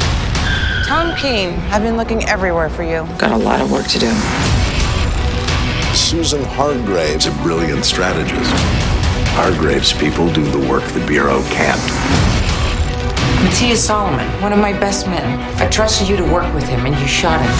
Tom 0.89 1.15
Keen, 1.15 1.49
I've 1.69 1.83
been 1.83 1.97
looking 1.97 2.23
everywhere 2.23 2.67
for 2.67 2.81
you. 2.81 3.07
Got 3.19 3.29
a 3.29 3.37
lot 3.37 3.61
of 3.61 3.71
work 3.71 3.85
to 3.89 3.99
do. 3.99 4.11
Susan 5.93 6.43
Hargrave's 6.43 7.27
a 7.27 7.31
brilliant 7.43 7.85
strategist. 7.85 8.49
Hargrave's 9.35 9.93
people 9.93 10.33
do 10.33 10.43
the 10.43 10.67
work 10.67 10.83
the 10.85 11.05
Bureau 11.05 11.43
can't. 11.43 11.79
Matthias 13.43 13.85
Solomon, 13.85 14.27
one 14.41 14.51
of 14.51 14.57
my 14.57 14.73
best 14.73 15.05
men. 15.05 15.39
I 15.61 15.67
trusted 15.67 16.09
you 16.09 16.17
to 16.17 16.23
work 16.23 16.51
with 16.55 16.67
him, 16.67 16.87
and 16.87 16.99
you 16.99 17.05
shot 17.05 17.39
him. 17.39 17.51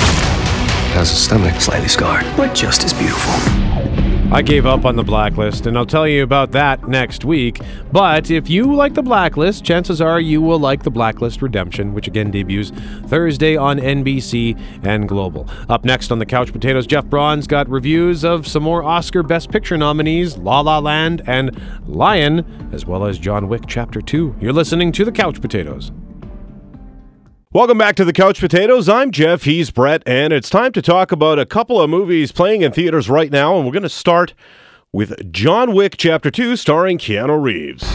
Has 0.96 1.12
a 1.12 1.16
stomach 1.16 1.62
slightly 1.62 1.88
scarred, 1.88 2.26
but 2.36 2.56
just 2.56 2.84
as 2.84 2.94
beautiful. 2.94 4.09
I 4.32 4.44
gave 4.44 4.68
up 4.68 4.86
on 4.86 4.96
the 4.96 5.04
blacklist, 5.04 5.66
and 5.66 5.76
I'll 5.76 5.88
tell 5.88 6.08
you 6.08 6.22
about 6.22 6.52
that 6.52 6.88
next 6.88 7.26
week. 7.26 7.60
But 7.92 8.30
if 8.30 8.48
you 8.48 8.76
like 8.76 8.94
the 8.94 9.02
blacklist, 9.02 9.66
chances 9.66 10.02
are 10.02 10.20
you 10.20 10.40
will 10.40 10.60
like 10.60 10.84
the 10.84 10.92
Blacklist 10.92 11.42
Redemption, 11.42 11.96
which 11.96 12.08
again 12.08 12.30
debuts 12.30 12.70
Thursday 13.08 13.58
on 13.58 13.80
NBC 13.80 14.56
and 14.84 15.10
Global. 15.10 15.50
Up 15.68 15.84
next 15.84 16.12
on 16.12 16.20
the 16.20 16.28
Couch 16.28 16.54
Potatoes, 16.54 16.86
Jeff 16.86 17.06
Braun's 17.06 17.48
got 17.48 17.68
reviews 17.68 18.24
of 18.24 18.48
some 18.48 18.62
more 18.62 18.84
Oscar 18.84 19.24
Best 19.24 19.52
Picture 19.52 19.78
nominees, 19.78 20.38
La 20.38 20.60
La 20.60 20.78
Land 20.78 21.24
and 21.26 21.60
Lion, 21.88 22.70
as 22.72 22.86
well 22.86 23.06
as 23.06 23.18
John 23.18 23.50
Wick 23.50 23.64
Chapter 23.68 24.00
2. 24.00 24.36
You're 24.40 24.54
listening 24.54 24.92
to 24.92 25.04
the 25.04 25.12
Couch 25.12 25.42
Potatoes. 25.42 25.92
Welcome 27.52 27.80
back 27.80 27.96
to 27.96 28.06
the 28.06 28.14
Couch 28.14 28.40
Potatoes. 28.40 28.88
I'm 28.88 29.10
Jeff. 29.10 29.42
He's 29.42 29.72
Brett, 29.72 30.04
and 30.06 30.32
it's 30.32 30.52
time 30.52 30.72
to 30.74 30.84
talk 30.84 31.12
about 31.12 31.40
a 31.40 31.48
couple 31.48 31.82
of 31.82 31.90
movies 31.90 32.32
playing 32.32 32.62
in 32.62 32.72
theaters 32.72 33.10
right 33.10 33.32
now. 33.32 33.58
And 33.58 33.66
we're 33.66 33.72
going 33.72 33.82
to 33.82 33.90
start 33.90 34.36
with 34.94 35.32
John 35.32 35.74
Wick 35.74 35.96
Chapter 35.98 36.30
2, 36.30 36.56
starring 36.56 37.00
Keanu 37.00 37.42
Reeves. 37.42 37.88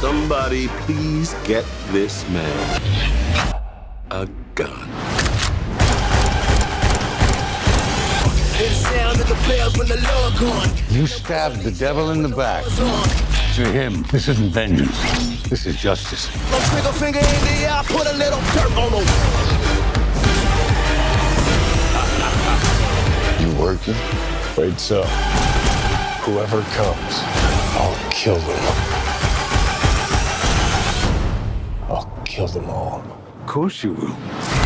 Somebody 0.00 0.68
please 0.68 1.34
get 1.44 1.66
this 1.90 2.26
man 2.30 2.80
a 4.10 4.26
gun. 4.54 5.21
You 10.90 11.06
stabbed 11.06 11.62
the 11.62 11.70
devil 11.70 12.10
in 12.10 12.22
the 12.22 12.28
back. 12.28 12.64
To 12.64 13.66
him, 13.66 14.04
this 14.12 14.28
isn't 14.28 14.50
vengeance. 14.50 14.96
This 15.48 15.66
is 15.66 15.76
justice. 15.76 16.28
Trigger 16.70 16.92
finger 16.92 17.18
in 17.18 17.24
the 17.24 17.66
eye, 17.68 17.82
put 17.86 18.06
a 18.06 18.12
little 18.12 18.40
dirt 18.52 18.72
on 18.76 18.92
him. 18.92 19.06
You 23.40 23.60
working? 23.60 23.94
Afraid 24.52 24.78
so. 24.78 25.02
Whoever 26.22 26.62
comes, 26.76 27.22
I'll 27.78 28.10
kill 28.10 28.38
them. 28.38 28.60
I'll 31.88 32.22
kill 32.24 32.48
them 32.48 32.68
all. 32.70 33.02
Of 33.40 33.46
course 33.46 33.82
you 33.82 33.92
will. 33.92 34.61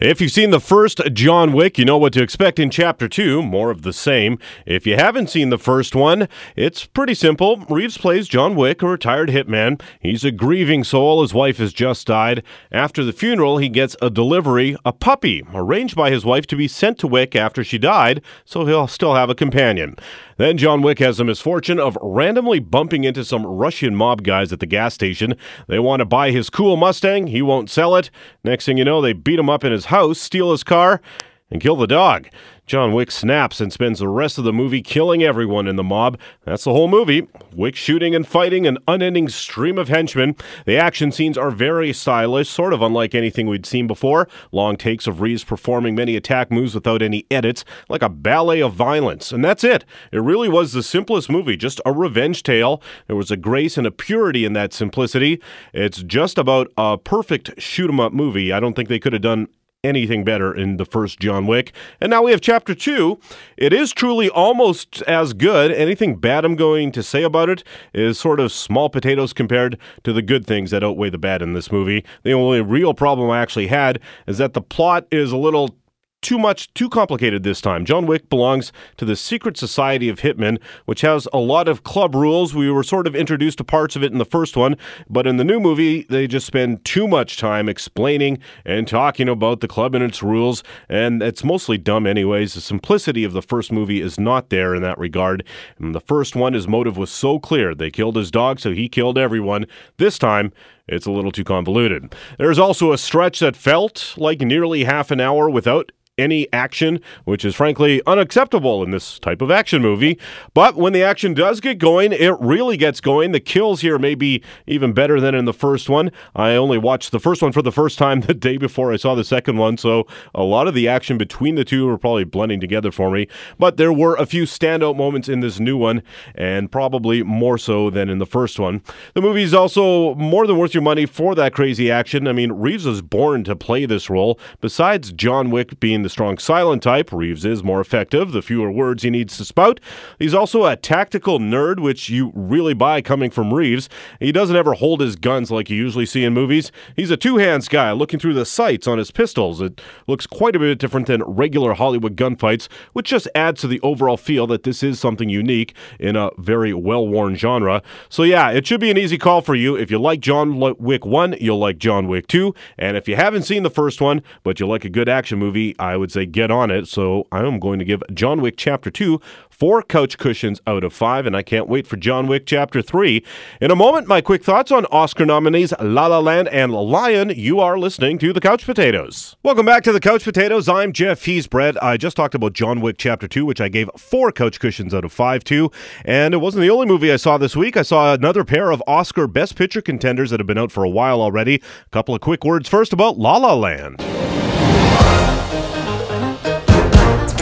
If 0.00 0.22
you've 0.22 0.32
seen 0.32 0.48
the 0.48 0.60
first 0.60 1.02
John 1.12 1.52
Wick, 1.52 1.76
you 1.76 1.84
know 1.84 1.98
what 1.98 2.14
to 2.14 2.22
expect 2.22 2.58
in 2.58 2.70
Chapter 2.70 3.06
2, 3.06 3.42
more 3.42 3.70
of 3.70 3.82
the 3.82 3.92
same. 3.92 4.38
If 4.64 4.86
you 4.86 4.96
haven't 4.96 5.28
seen 5.28 5.50
the 5.50 5.58
first 5.58 5.94
one, 5.94 6.26
it's 6.56 6.86
pretty 6.86 7.12
simple. 7.12 7.66
Reeves 7.68 7.98
plays 7.98 8.26
John 8.26 8.56
Wick, 8.56 8.80
a 8.80 8.88
retired 8.88 9.28
hitman. 9.28 9.78
He's 10.00 10.24
a 10.24 10.30
grieving 10.30 10.84
soul. 10.84 11.20
His 11.20 11.34
wife 11.34 11.58
has 11.58 11.74
just 11.74 12.06
died. 12.06 12.42
After 12.72 13.04
the 13.04 13.12
funeral, 13.12 13.58
he 13.58 13.68
gets 13.68 13.94
a 14.00 14.08
delivery, 14.08 14.74
a 14.86 14.92
puppy, 14.94 15.44
arranged 15.52 15.96
by 15.96 16.10
his 16.10 16.24
wife 16.24 16.46
to 16.46 16.56
be 16.56 16.66
sent 16.66 16.98
to 17.00 17.06
Wick 17.06 17.36
after 17.36 17.62
she 17.62 17.76
died, 17.76 18.22
so 18.46 18.64
he'll 18.64 18.88
still 18.88 19.16
have 19.16 19.28
a 19.28 19.34
companion. 19.34 19.96
Then 20.40 20.56
John 20.56 20.80
Wick 20.80 21.00
has 21.00 21.18
the 21.18 21.24
misfortune 21.24 21.78
of 21.78 21.98
randomly 22.00 22.60
bumping 22.60 23.04
into 23.04 23.26
some 23.26 23.44
Russian 23.44 23.94
mob 23.94 24.22
guys 24.22 24.54
at 24.54 24.60
the 24.60 24.64
gas 24.64 24.94
station. 24.94 25.34
They 25.68 25.78
want 25.78 26.00
to 26.00 26.06
buy 26.06 26.30
his 26.30 26.48
cool 26.48 26.78
Mustang. 26.78 27.26
He 27.26 27.42
won't 27.42 27.68
sell 27.68 27.94
it. 27.94 28.10
Next 28.42 28.64
thing 28.64 28.78
you 28.78 28.84
know, 28.86 29.02
they 29.02 29.12
beat 29.12 29.38
him 29.38 29.50
up 29.50 29.64
in 29.64 29.72
his 29.72 29.84
house, 29.84 30.18
steal 30.18 30.52
his 30.52 30.64
car, 30.64 31.02
and 31.50 31.60
kill 31.60 31.76
the 31.76 31.86
dog. 31.86 32.30
John 32.70 32.92
Wick 32.92 33.10
snaps 33.10 33.60
and 33.60 33.72
spends 33.72 33.98
the 33.98 34.06
rest 34.06 34.38
of 34.38 34.44
the 34.44 34.52
movie 34.52 34.80
killing 34.80 35.24
everyone 35.24 35.66
in 35.66 35.74
the 35.74 35.82
mob. 35.82 36.16
That's 36.44 36.62
the 36.62 36.70
whole 36.70 36.86
movie. 36.86 37.26
Wick 37.52 37.74
shooting 37.74 38.14
and 38.14 38.24
fighting 38.24 38.64
an 38.64 38.78
unending 38.86 39.28
stream 39.28 39.76
of 39.76 39.88
henchmen. 39.88 40.36
The 40.66 40.76
action 40.76 41.10
scenes 41.10 41.36
are 41.36 41.50
very 41.50 41.92
stylish, 41.92 42.48
sort 42.48 42.72
of 42.72 42.80
unlike 42.80 43.12
anything 43.12 43.48
we'd 43.48 43.66
seen 43.66 43.88
before. 43.88 44.28
Long 44.52 44.76
takes 44.76 45.08
of 45.08 45.20
Reeves 45.20 45.42
performing 45.42 45.96
many 45.96 46.14
attack 46.14 46.52
moves 46.52 46.72
without 46.72 47.02
any 47.02 47.26
edits, 47.28 47.64
like 47.88 48.02
a 48.02 48.08
ballet 48.08 48.62
of 48.62 48.72
violence. 48.72 49.32
And 49.32 49.44
that's 49.44 49.64
it. 49.64 49.84
It 50.12 50.20
really 50.20 50.48
was 50.48 50.72
the 50.72 50.84
simplest 50.84 51.28
movie, 51.28 51.56
just 51.56 51.80
a 51.84 51.92
revenge 51.92 52.44
tale. 52.44 52.80
There 53.08 53.16
was 53.16 53.32
a 53.32 53.36
grace 53.36 53.78
and 53.78 53.86
a 53.88 53.90
purity 53.90 54.44
in 54.44 54.52
that 54.52 54.72
simplicity. 54.72 55.42
It's 55.74 56.04
just 56.04 56.38
about 56.38 56.68
a 56.78 56.98
perfect 56.98 57.60
shoot 57.60 57.90
'em 57.90 57.98
up 57.98 58.12
movie. 58.12 58.52
I 58.52 58.60
don't 58.60 58.76
think 58.76 58.88
they 58.88 59.00
could 59.00 59.12
have 59.12 59.22
done 59.22 59.48
anything 59.82 60.24
better 60.24 60.54
in 60.54 60.76
the 60.76 60.84
first 60.84 61.18
John 61.20 61.46
Wick. 61.46 61.72
And 62.00 62.10
now 62.10 62.22
we 62.22 62.32
have 62.32 62.42
chapter 62.42 62.74
two. 62.74 63.18
It 63.56 63.72
is 63.72 63.92
truly 63.92 64.28
almost 64.28 65.00
as 65.02 65.32
good. 65.32 65.72
Anything 65.72 66.16
bad 66.16 66.44
I'm 66.44 66.56
going 66.56 66.92
to 66.92 67.02
say 67.02 67.22
about 67.22 67.48
it 67.48 67.64
is 67.94 68.18
sort 68.18 68.40
of 68.40 68.52
small 68.52 68.90
potatoes 68.90 69.32
compared 69.32 69.78
to 70.04 70.12
the 70.12 70.22
good 70.22 70.46
things 70.46 70.70
that 70.70 70.84
outweigh 70.84 71.10
the 71.10 71.18
bad 71.18 71.40
in 71.40 71.54
this 71.54 71.72
movie. 71.72 72.04
The 72.24 72.32
only 72.32 72.60
real 72.60 72.92
problem 72.92 73.30
I 73.30 73.40
actually 73.40 73.68
had 73.68 74.00
is 74.26 74.36
that 74.38 74.52
the 74.52 74.60
plot 74.60 75.06
is 75.10 75.32
a 75.32 75.38
little 75.38 75.74
too 76.22 76.38
much, 76.38 76.72
too 76.74 76.88
complicated 76.88 77.42
this 77.42 77.60
time. 77.60 77.84
John 77.84 78.06
Wick 78.06 78.28
belongs 78.28 78.72
to 78.96 79.04
the 79.04 79.16
Secret 79.16 79.56
Society 79.56 80.08
of 80.08 80.20
Hitmen, 80.20 80.58
which 80.84 81.00
has 81.00 81.26
a 81.32 81.38
lot 81.38 81.68
of 81.68 81.82
club 81.82 82.14
rules. 82.14 82.54
We 82.54 82.70
were 82.70 82.82
sort 82.82 83.06
of 83.06 83.16
introduced 83.16 83.58
to 83.58 83.64
parts 83.64 83.96
of 83.96 84.02
it 84.02 84.12
in 84.12 84.18
the 84.18 84.24
first 84.24 84.56
one, 84.56 84.76
but 85.08 85.26
in 85.26 85.36
the 85.36 85.44
new 85.44 85.60
movie, 85.60 86.06
they 86.08 86.26
just 86.26 86.46
spend 86.46 86.84
too 86.84 87.08
much 87.08 87.36
time 87.36 87.68
explaining 87.68 88.38
and 88.64 88.86
talking 88.86 89.28
about 89.28 89.60
the 89.60 89.68
club 89.68 89.94
and 89.94 90.04
its 90.04 90.22
rules, 90.22 90.62
and 90.88 91.22
it's 91.22 91.44
mostly 91.44 91.78
dumb, 91.78 92.06
anyways. 92.06 92.54
The 92.54 92.60
simplicity 92.60 93.24
of 93.24 93.32
the 93.32 93.42
first 93.42 93.72
movie 93.72 94.00
is 94.00 94.18
not 94.18 94.50
there 94.50 94.74
in 94.74 94.82
that 94.82 94.98
regard. 94.98 95.44
The 95.78 96.00
first 96.00 96.36
one, 96.36 96.52
his 96.52 96.68
motive 96.68 96.96
was 96.96 97.10
so 97.10 97.38
clear. 97.38 97.74
They 97.74 97.90
killed 97.90 98.16
his 98.16 98.30
dog, 98.30 98.60
so 98.60 98.72
he 98.72 98.88
killed 98.88 99.16
everyone. 99.16 99.66
This 99.96 100.18
time, 100.18 100.52
it's 100.90 101.06
a 101.06 101.10
little 101.10 101.32
too 101.32 101.44
convoluted. 101.44 102.14
There's 102.38 102.58
also 102.58 102.92
a 102.92 102.98
stretch 102.98 103.40
that 103.40 103.56
felt 103.56 104.14
like 104.16 104.40
nearly 104.40 104.84
half 104.84 105.10
an 105.10 105.20
hour 105.20 105.48
without 105.48 105.92
any 106.20 106.52
action, 106.52 107.00
which 107.24 107.44
is 107.44 107.54
frankly 107.54 108.02
unacceptable 108.06 108.82
in 108.82 108.90
this 108.90 109.18
type 109.18 109.40
of 109.42 109.50
action 109.50 109.82
movie. 109.82 110.18
But 110.54 110.76
when 110.76 110.92
the 110.92 111.02
action 111.02 111.34
does 111.34 111.60
get 111.60 111.78
going, 111.78 112.12
it 112.12 112.34
really 112.38 112.76
gets 112.76 113.00
going. 113.00 113.32
The 113.32 113.40
kills 113.40 113.80
here 113.80 113.98
may 113.98 114.14
be 114.14 114.42
even 114.66 114.92
better 114.92 115.20
than 115.20 115.34
in 115.34 115.46
the 115.46 115.54
first 115.54 115.88
one. 115.88 116.12
I 116.34 116.50
only 116.52 116.78
watched 116.78 117.10
the 117.10 117.18
first 117.18 117.42
one 117.42 117.52
for 117.52 117.62
the 117.62 117.72
first 117.72 117.98
time 117.98 118.20
the 118.30 118.34
day 118.34 118.58
before 118.58 118.92
I 118.92 118.96
saw 118.96 119.14
the 119.14 119.24
second 119.24 119.56
one, 119.56 119.78
so 119.78 120.06
a 120.34 120.42
lot 120.42 120.68
of 120.68 120.74
the 120.74 120.86
action 120.86 121.16
between 121.16 121.54
the 121.54 121.64
two 121.64 121.88
are 121.88 121.98
probably 121.98 122.24
blending 122.24 122.60
together 122.60 122.92
for 122.92 123.10
me. 123.10 123.26
But 123.58 123.78
there 123.78 123.92
were 123.92 124.14
a 124.16 124.26
few 124.26 124.44
standout 124.44 124.96
moments 124.96 125.28
in 125.28 125.40
this 125.40 125.58
new 125.58 125.76
one, 125.76 126.02
and 126.34 126.70
probably 126.70 127.22
more 127.22 127.56
so 127.56 127.88
than 127.88 128.10
in 128.10 128.18
the 128.18 128.26
first 128.26 128.58
one. 128.58 128.82
The 129.14 129.22
movie 129.22 129.42
is 129.42 129.54
also 129.54 130.14
more 130.16 130.46
than 130.46 130.58
worth 130.58 130.74
money 130.80 131.06
for 131.06 131.34
that 131.34 131.54
crazy 131.54 131.90
action. 131.90 132.26
I 132.26 132.32
mean, 132.32 132.52
Reeves 132.52 132.86
was 132.86 133.02
born 133.02 133.44
to 133.44 133.56
play 133.56 133.86
this 133.86 134.10
role. 134.10 134.38
Besides 134.60 135.12
John 135.12 135.50
Wick 135.50 135.80
being 135.80 136.02
the 136.02 136.08
strong 136.08 136.38
silent 136.38 136.82
type, 136.82 137.12
Reeves 137.12 137.44
is 137.44 137.62
more 137.62 137.80
effective 137.80 138.32
the 138.32 138.42
fewer 138.42 138.70
words 138.70 139.02
he 139.02 139.10
needs 139.10 139.36
to 139.36 139.44
spout. 139.44 139.80
He's 140.18 140.34
also 140.34 140.64
a 140.64 140.76
tactical 140.76 141.38
nerd, 141.38 141.80
which 141.80 142.08
you 142.08 142.32
really 142.34 142.74
buy 142.74 143.02
coming 143.02 143.30
from 143.30 143.52
Reeves. 143.52 143.88
He 144.18 144.32
doesn't 144.32 144.56
ever 144.56 144.74
hold 144.74 145.00
his 145.00 145.16
guns 145.16 145.50
like 145.50 145.70
you 145.70 145.76
usually 145.76 146.06
see 146.06 146.24
in 146.24 146.32
movies. 146.32 146.72
He's 146.96 147.10
a 147.10 147.16
two 147.16 147.38
hands 147.38 147.68
guy 147.68 147.92
looking 147.92 148.20
through 148.20 148.34
the 148.34 148.46
sights 148.46 148.86
on 148.86 148.98
his 148.98 149.10
pistols. 149.10 149.60
It 149.60 149.80
looks 150.06 150.26
quite 150.26 150.56
a 150.56 150.58
bit 150.58 150.78
different 150.78 151.06
than 151.06 151.22
regular 151.24 151.74
Hollywood 151.74 152.16
gunfights, 152.16 152.68
which 152.92 153.08
just 153.08 153.28
adds 153.34 153.60
to 153.62 153.66
the 153.66 153.80
overall 153.80 154.16
feel 154.16 154.46
that 154.48 154.62
this 154.62 154.82
is 154.82 155.00
something 155.00 155.28
unique 155.28 155.74
in 155.98 156.16
a 156.16 156.30
very 156.38 156.72
well 156.72 157.06
worn 157.06 157.34
genre. 157.34 157.82
So, 158.08 158.22
yeah, 158.22 158.50
it 158.50 158.66
should 158.66 158.80
be 158.80 158.90
an 158.90 158.98
easy 158.98 159.18
call 159.18 159.42
for 159.42 159.54
you. 159.54 159.76
If 159.76 159.90
you 159.90 159.98
like 159.98 160.20
John 160.20 160.58
Wick 160.60 161.04
1, 161.04 161.36
you'll 161.40 161.58
like 161.58 161.78
John 161.78 162.08
Wick 162.08 162.26
2. 162.28 162.54
And 162.78 162.96
if 162.96 163.08
you 163.08 163.16
haven't 163.16 163.42
seen 163.42 163.62
the 163.62 163.70
first 163.70 164.00
one, 164.00 164.22
but 164.42 164.60
you 164.60 164.66
like 164.66 164.84
a 164.84 164.90
good 164.90 165.08
action 165.08 165.38
movie, 165.38 165.74
I 165.78 165.96
would 165.96 166.12
say 166.12 166.26
get 166.26 166.50
on 166.50 166.70
it. 166.70 166.86
So 166.88 167.26
I 167.32 167.46
am 167.46 167.58
going 167.58 167.78
to 167.78 167.84
give 167.84 168.02
John 168.12 168.40
Wick 168.40 168.54
Chapter 168.56 168.90
2 168.90 169.20
four 169.60 169.82
couch 169.82 170.16
cushions 170.16 170.58
out 170.66 170.82
of 170.82 170.90
five, 170.90 171.26
and 171.26 171.36
I 171.36 171.42
can't 171.42 171.68
wait 171.68 171.86
for 171.86 171.98
John 171.98 172.26
Wick 172.26 172.46
Chapter 172.46 172.80
3. 172.80 173.22
In 173.60 173.70
a 173.70 173.76
moment, 173.76 174.08
my 174.08 174.22
quick 174.22 174.42
thoughts 174.42 174.72
on 174.72 174.86
Oscar 174.86 175.26
nominees 175.26 175.74
La 175.78 176.06
La 176.06 176.18
Land 176.18 176.48
and 176.48 176.72
Lion. 176.72 177.28
You 177.36 177.60
are 177.60 177.78
listening 177.78 178.18
to 178.20 178.32
The 178.32 178.40
Couch 178.40 178.64
Potatoes. 178.64 179.36
Welcome 179.42 179.66
back 179.66 179.82
to 179.82 179.92
The 179.92 180.00
Couch 180.00 180.24
Potatoes. 180.24 180.66
I'm 180.66 180.94
Jeff 180.94 181.26
He's 181.26 181.46
Brett. 181.46 181.80
I 181.82 181.98
just 181.98 182.16
talked 182.16 182.34
about 182.34 182.54
John 182.54 182.80
Wick 182.80 182.96
Chapter 182.96 183.28
2, 183.28 183.44
which 183.44 183.60
I 183.60 183.68
gave 183.68 183.90
four 183.98 184.32
couch 184.32 184.58
cushions 184.58 184.94
out 184.94 185.04
of 185.04 185.12
five 185.12 185.44
to, 185.44 185.70
and 186.06 186.32
it 186.32 186.38
wasn't 186.38 186.62
the 186.62 186.70
only 186.70 186.86
movie 186.86 187.12
I 187.12 187.16
saw 187.16 187.36
this 187.36 187.54
week. 187.54 187.76
I 187.76 187.82
saw 187.82 188.14
another 188.14 188.44
pair 188.44 188.70
of 188.70 188.82
Oscar 188.86 189.26
Best 189.26 189.56
Picture 189.56 189.82
contenders 189.82 190.30
that 190.30 190.40
have 190.40 190.46
been 190.46 190.56
out 190.56 190.72
for 190.72 190.84
a 190.84 190.90
while 190.90 191.20
already. 191.20 191.56
A 191.56 191.90
couple 191.90 192.14
of 192.14 192.22
quick 192.22 192.44
words 192.44 192.66
first 192.66 192.94
about 192.94 193.18
La 193.18 193.36
La 193.36 193.52
Land. 193.52 194.39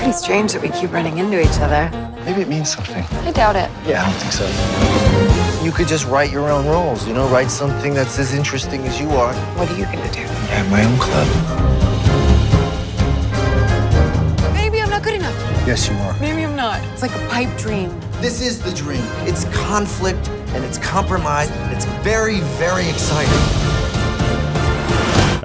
Pretty 0.09 0.25
strange 0.25 0.53
that 0.55 0.63
we 0.63 0.71
keep 0.71 0.91
running 0.91 1.19
into 1.19 1.39
each 1.39 1.61
other. 1.61 1.91
Maybe 2.25 2.41
it 2.41 2.49
means 2.49 2.73
something. 2.73 3.05
I 3.27 3.31
doubt 3.31 3.57
it. 3.57 3.71
Yeah, 3.87 4.03
I 4.03 4.11
don't 4.11 4.19
think 4.19 4.33
so. 4.33 5.63
You 5.63 5.71
could 5.71 5.87
just 5.87 6.07
write 6.07 6.33
your 6.33 6.49
own 6.49 6.67
rules, 6.67 7.07
you 7.07 7.13
know, 7.13 7.29
write 7.29 7.51
something 7.51 7.93
that's 7.93 8.19
as 8.19 8.33
interesting 8.33 8.87
as 8.87 8.99
you 8.99 9.11
are. 9.11 9.35
What 9.59 9.71
are 9.71 9.77
you 9.77 9.85
gonna 9.85 10.11
do? 10.11 10.23
I 10.23 10.57
have 10.57 10.71
my 10.71 10.83
own 10.83 10.97
club. 10.99 11.29
Maybe 14.55 14.81
I'm 14.81 14.89
not 14.89 15.03
good 15.03 15.13
enough. 15.13 15.37
Yes, 15.67 15.87
you 15.91 15.97
are. 15.97 16.19
Maybe 16.21 16.43
I'm 16.43 16.57
not. 16.57 16.83
It's 16.95 17.03
like 17.03 17.15
a 17.15 17.29
pipe 17.29 17.55
dream. 17.59 17.91
This 18.23 18.41
is 18.41 18.63
the 18.63 18.73
dream. 18.73 19.05
It's 19.27 19.45
conflict 19.67 20.27
and 20.55 20.65
it's 20.65 20.79
compromise 20.79 21.51
and 21.51 21.75
it's 21.75 21.85
very, 22.03 22.41
very 22.57 22.89
exciting. 22.89 23.78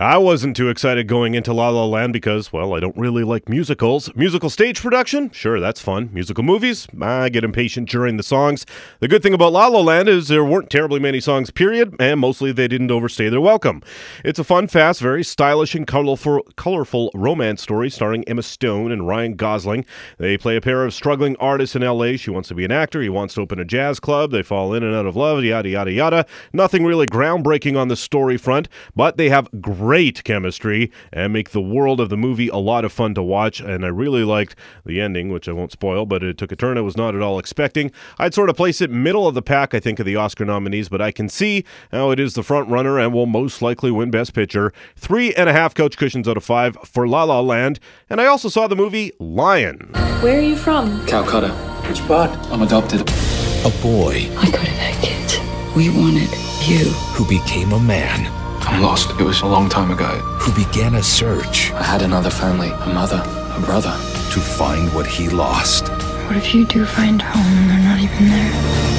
I 0.04 0.18
wasn't 0.18 0.58
too 0.58 0.68
excited 0.68 1.08
going 1.08 1.34
into 1.34 1.54
La 1.54 1.70
La 1.70 1.86
Land 1.86 2.12
because, 2.12 2.52
well, 2.52 2.74
I 2.74 2.82
don't 2.82 2.98
really 2.98 3.24
like 3.24 3.48
musicals. 3.48 4.14
Musical 4.18 4.50
stage 4.50 4.82
production? 4.82 5.32
Sure, 5.32 5.62
that's 5.62 5.80
fun. 5.80 6.10
Musical 6.12 6.44
movies? 6.44 6.90
I 7.02 7.30
get 7.30 7.46
impatient 7.46 7.88
during 7.88 8.18
the 8.18 8.24
songs. 8.24 8.66
The 9.00 9.08
good 9.08 9.24
thing 9.24 9.34
about 9.34 9.54
La 9.54 9.68
La 9.68 9.80
Land 9.80 10.10
is 10.10 10.28
there 10.28 10.44
weren't 10.44 10.70
terribly 10.70 11.00
many 11.00 11.22
songs, 11.22 11.52
period, 11.52 11.96
and 12.02 12.20
mostly 12.20 12.52
they 12.52 12.68
didn't 12.68 12.92
overstay 12.92 13.30
their 13.30 13.40
welcome. 13.40 13.82
It's 14.26 14.40
a 14.40 14.44
fun, 14.44 14.68
fast, 14.68 15.00
very 15.00 15.24
stylish 15.24 15.74
and 15.74 15.88
colorful, 15.88 16.42
colorful 16.58 17.10
romance 17.14 17.62
story 17.62 17.90
starring 17.90 18.26
Emma 18.26 18.44
Stone 18.44 18.92
and 18.92 19.08
Ryan 19.08 19.38
Gosling. 19.38 19.86
They 20.18 20.38
play 20.38 20.58
a 20.58 20.62
pair 20.62 20.84
of 20.84 20.94
struggling 20.94 21.38
artists 21.38 21.78
in 21.78 21.82
LA. 21.82 22.18
She 22.18 22.30
wants 22.30 22.50
to 22.50 22.56
be 22.56 22.66
an 22.66 22.74
actor, 22.74 23.02
he 23.02 23.08
wants 23.08 23.36
to 23.36 23.42
open 23.42 23.58
a 23.58 23.64
jazz 23.64 24.02
club. 24.02 24.32
They 24.32 24.44
fall 24.44 24.74
in 24.74 24.84
and 24.84 24.94
out 24.94 25.06
of 25.06 25.16
love, 25.16 25.46
yada, 25.46 25.70
yada, 25.70 25.94
yada. 25.94 26.26
Nothing 26.52 26.84
really 26.84 27.08
groundbreaking 27.08 27.80
on 27.80 27.88
the 27.88 27.96
story 27.96 28.36
front, 28.36 28.68
but 28.98 29.16
they 29.16 29.30
have 29.30 29.48
great 29.62 29.93
chemistry 29.94 30.92
and 31.12 31.32
make 31.32 31.52
the 31.52 31.62
world 31.62 32.00
of 32.00 32.10
the 32.10 32.18
movie 32.18 32.48
a 32.48 32.58
lot 32.58 32.84
of 32.84 32.92
fun 32.92 33.14
to 33.14 33.22
watch. 33.22 33.60
And 33.60 33.86
I 33.86 33.90
really 33.90 34.24
liked 34.24 34.56
the 34.86 35.00
ending, 35.00 35.30
which 35.30 35.48
I 35.48 35.52
won't 35.52 35.72
spoil, 35.72 36.08
but 36.08 36.24
it 36.24 36.38
took 36.38 36.52
a 36.52 36.56
turn 36.56 36.80
I 36.80 36.82
was 36.82 36.98
not 36.98 37.14
at 37.14 37.22
all 37.22 37.38
expecting. 37.38 37.92
I'd 38.18 38.34
sort 38.34 38.50
of 38.50 38.58
place 38.58 38.82
it 38.82 38.90
middle 38.90 39.28
of 39.28 39.36
the 39.36 39.44
pack, 39.44 39.76
I 39.76 39.80
think, 39.80 40.00
of 40.00 40.08
the 40.08 40.16
Oscar 40.16 40.46
nominees, 40.46 40.90
but 40.90 41.00
I 41.00 41.12
can 41.12 41.30
see 41.30 41.64
how 41.92 42.10
it 42.10 42.20
is 42.20 42.34
the 42.34 42.42
front 42.42 42.70
runner 42.70 43.00
and 43.00 43.14
will 43.14 43.28
most 43.28 43.62
likely 43.62 43.92
win 43.92 44.10
Best 44.10 44.34
Picture. 44.34 44.74
Three 44.96 45.34
and 45.36 45.48
a 45.48 45.54
half 45.54 45.76
couch 45.76 45.96
cushions 45.96 46.28
out 46.28 46.38
of 46.38 46.44
five 46.44 46.76
for 46.84 47.08
La 47.08 47.24
La 47.24 47.40
Land. 47.40 47.80
And 48.10 48.20
I 48.20 48.26
also 48.26 48.50
saw 48.50 48.68
the 48.68 48.76
movie 48.76 49.12
Lion. 49.20 49.92
Where 50.22 50.40
are 50.40 50.42
you 50.42 50.56
from? 50.56 51.06
Calcutta. 51.06 51.50
Which 51.88 52.00
part? 52.08 52.32
I'm 52.52 52.64
adopted. 52.64 53.02
A 53.02 53.72
boy 53.82 54.28
I 54.38 54.50
go 54.52 54.58
to 54.58 54.72
that 54.82 55.00
kid. 55.04 55.76
We 55.76 55.90
wanted 55.90 56.30
you. 56.68 56.90
who 57.14 57.28
became 57.28 57.74
a 57.74 57.80
man 57.80 58.43
I'm 58.66 58.82
lost. 58.82 59.12
It 59.20 59.24
was 59.24 59.42
a 59.42 59.46
long 59.48 59.70
time 59.70 59.92
ago. 59.92 60.20
who 60.40 60.52
began 60.54 60.96
a 60.96 61.04
search 61.04 61.72
I 61.74 61.84
had 61.84 62.02
another 62.02 62.30
family, 62.30 62.70
a 62.70 62.88
mother, 62.88 63.22
a 63.56 63.60
brother. 63.62 63.92
to 64.34 64.40
find 64.40 64.92
what 64.94 65.06
he 65.06 65.30
lost. 65.30 65.88
What 66.28 66.38
if 66.38 66.56
you 66.56 66.66
do 66.66 66.86
find 66.86 67.22
home 67.22 67.58
and 67.60 67.70
they're 67.70 67.90
not 67.90 68.00
even 68.00 68.30
there? 68.30 68.94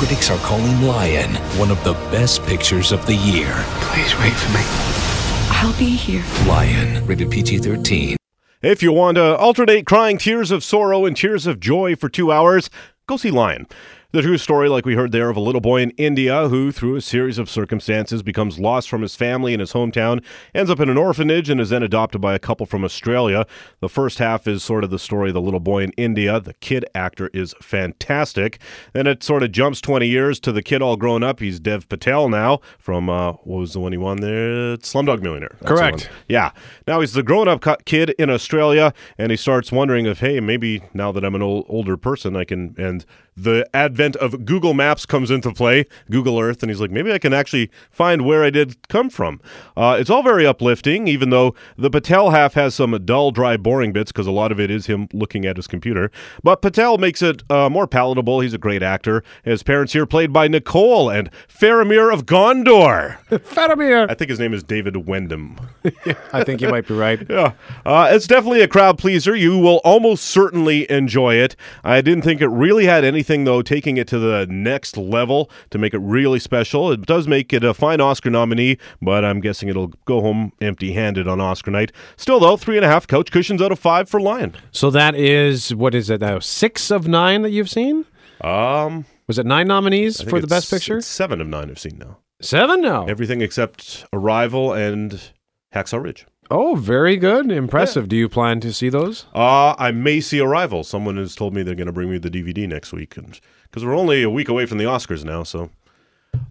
critics 0.00 0.30
are 0.30 0.38
calling 0.38 0.80
Lion 0.80 1.34
one 1.58 1.70
of 1.70 1.84
the 1.84 1.92
best 2.10 2.42
pictures 2.44 2.90
of 2.90 3.04
the 3.04 3.14
year. 3.14 3.52
Please 3.82 4.18
wait 4.18 4.32
for 4.32 4.48
me. 4.56 4.62
I'll 5.50 5.78
be 5.78 5.90
here. 5.90 6.24
Lion, 6.46 7.04
rated 7.06 7.30
PG 7.30 7.58
13. 7.58 8.16
If 8.62 8.82
you 8.82 8.92
want 8.92 9.16
to 9.16 9.36
alternate 9.36 9.84
crying 9.84 10.16
tears 10.16 10.50
of 10.50 10.64
sorrow 10.64 11.04
and 11.04 11.14
tears 11.14 11.46
of 11.46 11.60
joy 11.60 11.96
for 11.96 12.08
two 12.08 12.32
hours, 12.32 12.70
go 13.06 13.18
see 13.18 13.30
Lion. 13.30 13.66
The 14.12 14.22
true 14.22 14.38
story, 14.38 14.68
like 14.68 14.84
we 14.84 14.96
heard 14.96 15.12
there, 15.12 15.30
of 15.30 15.36
a 15.36 15.40
little 15.40 15.60
boy 15.60 15.82
in 15.82 15.90
India 15.90 16.48
who, 16.48 16.72
through 16.72 16.96
a 16.96 17.00
series 17.00 17.38
of 17.38 17.48
circumstances, 17.48 18.24
becomes 18.24 18.58
lost 18.58 18.88
from 18.88 19.02
his 19.02 19.14
family 19.14 19.54
in 19.54 19.60
his 19.60 19.72
hometown, 19.72 20.20
ends 20.52 20.68
up 20.68 20.80
in 20.80 20.88
an 20.88 20.98
orphanage, 20.98 21.48
and 21.48 21.60
is 21.60 21.70
then 21.70 21.84
adopted 21.84 22.20
by 22.20 22.34
a 22.34 22.40
couple 22.40 22.66
from 22.66 22.82
Australia. 22.82 23.46
The 23.78 23.88
first 23.88 24.18
half 24.18 24.48
is 24.48 24.64
sort 24.64 24.82
of 24.82 24.90
the 24.90 24.98
story 24.98 25.30
of 25.30 25.34
the 25.34 25.40
little 25.40 25.60
boy 25.60 25.84
in 25.84 25.92
India. 25.92 26.40
The 26.40 26.54
kid 26.54 26.84
actor 26.92 27.30
is 27.32 27.54
fantastic. 27.62 28.58
Then 28.94 29.06
it 29.06 29.22
sort 29.22 29.44
of 29.44 29.52
jumps 29.52 29.80
20 29.80 30.08
years 30.08 30.40
to 30.40 30.50
the 30.50 30.62
kid 30.62 30.82
all 30.82 30.96
grown 30.96 31.22
up. 31.22 31.38
He's 31.38 31.60
Dev 31.60 31.88
Patel 31.88 32.28
now 32.28 32.58
from, 32.80 33.08
uh, 33.08 33.34
what 33.44 33.60
was 33.60 33.74
the 33.74 33.80
one 33.80 33.92
he 33.92 33.98
won 33.98 34.22
there? 34.22 34.76
Slumdog 34.78 35.22
Millionaire. 35.22 35.56
That's 35.60 35.70
Correct. 35.70 36.10
Yeah. 36.28 36.50
Now 36.84 36.98
he's 36.98 37.12
the 37.12 37.22
grown 37.22 37.46
up 37.46 37.64
kid 37.84 38.10
in 38.18 38.28
Australia, 38.28 38.92
and 39.18 39.30
he 39.30 39.36
starts 39.36 39.70
wondering 39.70 40.06
if, 40.06 40.18
hey, 40.18 40.40
maybe 40.40 40.82
now 40.94 41.12
that 41.12 41.24
I'm 41.24 41.36
an 41.36 41.42
old, 41.42 41.66
older 41.68 41.96
person, 41.96 42.34
I 42.34 42.42
can. 42.42 42.74
And 42.76 43.06
the 43.42 43.68
advent 43.74 44.16
of 44.16 44.44
Google 44.44 44.74
Maps 44.74 45.06
comes 45.06 45.30
into 45.30 45.52
play, 45.52 45.86
Google 46.10 46.38
Earth, 46.38 46.62
and 46.62 46.70
he's 46.70 46.80
like, 46.80 46.90
maybe 46.90 47.12
I 47.12 47.18
can 47.18 47.32
actually 47.32 47.70
find 47.90 48.24
where 48.24 48.44
I 48.44 48.50
did 48.50 48.76
come 48.88 49.10
from. 49.10 49.40
Uh, 49.76 49.96
it's 49.98 50.10
all 50.10 50.22
very 50.22 50.46
uplifting, 50.46 51.08
even 51.08 51.30
though 51.30 51.54
the 51.76 51.90
Patel 51.90 52.30
half 52.30 52.54
has 52.54 52.74
some 52.74 52.98
dull, 53.04 53.30
dry, 53.30 53.56
boring 53.56 53.92
bits 53.92 54.12
because 54.12 54.26
a 54.26 54.30
lot 54.32 54.52
of 54.52 54.60
it 54.60 54.70
is 54.70 54.86
him 54.86 55.08
looking 55.12 55.44
at 55.46 55.56
his 55.56 55.66
computer. 55.66 56.10
But 56.42 56.62
Patel 56.62 56.98
makes 56.98 57.22
it 57.22 57.42
uh, 57.50 57.70
more 57.70 57.86
palatable. 57.86 58.40
He's 58.40 58.54
a 58.54 58.58
great 58.58 58.82
actor. 58.82 59.22
His 59.44 59.62
parents 59.62 59.92
here 59.92 60.06
played 60.06 60.32
by 60.32 60.48
Nicole 60.48 61.08
and 61.08 61.30
Faramir 61.48 62.12
of 62.12 62.26
Gondor. 62.26 63.18
Faramir. 63.30 64.10
I 64.10 64.14
think 64.14 64.28
his 64.30 64.40
name 64.40 64.52
is 64.52 64.62
David 64.62 65.06
Wenham. 65.06 65.58
I 66.32 66.44
think 66.44 66.60
you 66.60 66.68
might 66.68 66.86
be 66.86 66.94
right. 66.94 67.20
Yeah. 67.30 67.52
Uh, 67.86 68.08
it's 68.10 68.26
definitely 68.26 68.60
a 68.60 68.66
crowd 68.66 68.98
pleaser. 68.98 69.36
You 69.36 69.56
will 69.56 69.80
almost 69.84 70.24
certainly 70.24 70.90
enjoy 70.90 71.34
it. 71.36 71.54
I 71.84 72.00
didn't 72.00 72.22
think 72.22 72.40
it 72.40 72.48
really 72.48 72.86
had 72.86 73.04
anything, 73.04 73.29
though, 73.30 73.62
taking 73.62 73.96
it 73.96 74.08
to 74.08 74.18
the 74.18 74.46
next 74.50 74.96
level 74.96 75.50
to 75.70 75.78
make 75.78 75.94
it 75.94 75.98
really 75.98 76.40
special. 76.40 76.90
It 76.90 77.06
does 77.06 77.28
make 77.28 77.52
it 77.52 77.62
a 77.62 77.72
fine 77.72 78.00
Oscar 78.00 78.30
nominee, 78.30 78.76
but 79.00 79.24
I'm 79.24 79.40
guessing 79.40 79.68
it'll 79.68 79.92
go 80.04 80.20
home 80.20 80.52
empty 80.60 80.92
handed 80.92 81.28
on 81.28 81.40
Oscar 81.40 81.70
night. 81.70 81.92
Still, 82.16 82.40
though, 82.40 82.56
three 82.56 82.76
and 82.76 82.84
a 82.84 82.88
half 82.88 83.06
couch 83.06 83.30
cushions 83.30 83.62
out 83.62 83.72
of 83.72 83.78
five 83.78 84.08
for 84.08 84.20
Lion. 84.20 84.56
So 84.72 84.90
that 84.90 85.14
is 85.14 85.74
what 85.74 85.94
is 85.94 86.10
it 86.10 86.20
now? 86.20 86.40
Six 86.40 86.90
of 86.90 87.06
nine 87.06 87.42
that 87.42 87.50
you've 87.50 87.70
seen? 87.70 88.04
Um, 88.40 89.04
was 89.26 89.38
it 89.38 89.46
nine 89.46 89.68
nominees 89.68 90.20
for 90.22 90.40
the 90.40 90.46
best 90.46 90.70
picture? 90.70 91.00
seven 91.00 91.40
of 91.40 91.46
nine 91.46 91.70
I've 91.70 91.78
seen 91.78 91.98
now. 91.98 92.18
Seven 92.40 92.80
now. 92.80 93.06
Everything 93.06 93.42
except 93.42 94.04
Arrival 94.12 94.72
and 94.72 95.20
Hacksaw 95.74 96.02
Ridge. 96.02 96.26
Oh, 96.50 96.74
very 96.74 97.16
good, 97.16 97.50
impressive. 97.52 98.08
Do 98.08 98.16
you 98.16 98.28
plan 98.28 98.58
to 98.60 98.72
see 98.72 98.88
those? 98.88 99.26
Uh, 99.32 99.74
I 99.78 99.92
may 99.92 100.20
see 100.20 100.40
Arrival. 100.40 100.82
Someone 100.82 101.16
has 101.16 101.36
told 101.36 101.54
me 101.54 101.62
they're 101.62 101.76
going 101.76 101.86
to 101.86 101.92
bring 101.92 102.10
me 102.10 102.18
the 102.18 102.30
DVD 102.30 102.68
next 102.68 102.92
week, 102.92 103.16
and 103.16 103.38
because 103.64 103.84
we're 103.84 103.96
only 103.96 104.22
a 104.24 104.30
week 104.30 104.48
away 104.48 104.66
from 104.66 104.78
the 104.78 104.84
Oscars 104.84 105.24
now, 105.24 105.44
so 105.44 105.70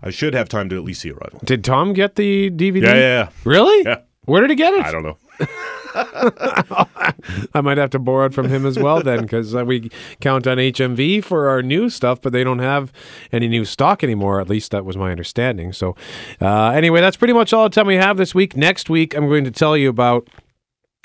I 0.01 0.09
should 0.09 0.33
have 0.33 0.47
time 0.47 0.69
to 0.69 0.77
at 0.77 0.83
least 0.83 1.01
see 1.01 1.11
Arrival. 1.11 1.41
Did 1.43 1.65
Tom 1.65 1.91
get 1.93 2.15
the 2.15 2.49
DVD? 2.49 2.81
Yeah, 2.83 2.93
yeah, 2.93 2.99
yeah. 2.99 3.29
Really? 3.43 3.83
Yeah. 3.83 3.99
Where 4.23 4.41
did 4.41 4.51
he 4.51 4.55
get 4.55 4.73
it? 4.73 4.85
I 4.85 4.91
don't 4.91 5.03
know. 5.03 5.17
I 7.53 7.61
might 7.61 7.77
have 7.77 7.89
to 7.91 7.99
borrow 7.99 8.25
it 8.25 8.33
from 8.33 8.49
him 8.49 8.65
as 8.65 8.77
well 8.77 9.01
then, 9.01 9.21
because 9.21 9.55
uh, 9.55 9.65
we 9.65 9.89
count 10.19 10.47
on 10.47 10.57
HMV 10.57 11.23
for 11.23 11.49
our 11.49 11.61
new 11.61 11.89
stuff, 11.89 12.21
but 12.21 12.33
they 12.33 12.43
don't 12.43 12.59
have 12.59 12.91
any 13.31 13.47
new 13.47 13.65
stock 13.65 14.03
anymore. 14.03 14.39
At 14.41 14.49
least 14.49 14.71
that 14.71 14.85
was 14.85 14.97
my 14.97 15.11
understanding. 15.11 15.73
So, 15.73 15.95
uh, 16.41 16.69
anyway, 16.69 17.01
that's 17.01 17.17
pretty 17.17 17.33
much 17.33 17.53
all 17.53 17.63
the 17.63 17.73
time 17.73 17.87
we 17.87 17.95
have 17.95 18.17
this 18.17 18.35
week. 18.35 18.55
Next 18.55 18.89
week, 18.89 19.15
I'm 19.15 19.27
going 19.27 19.43
to 19.43 19.51
tell 19.51 19.77
you 19.77 19.89
about 19.89 20.27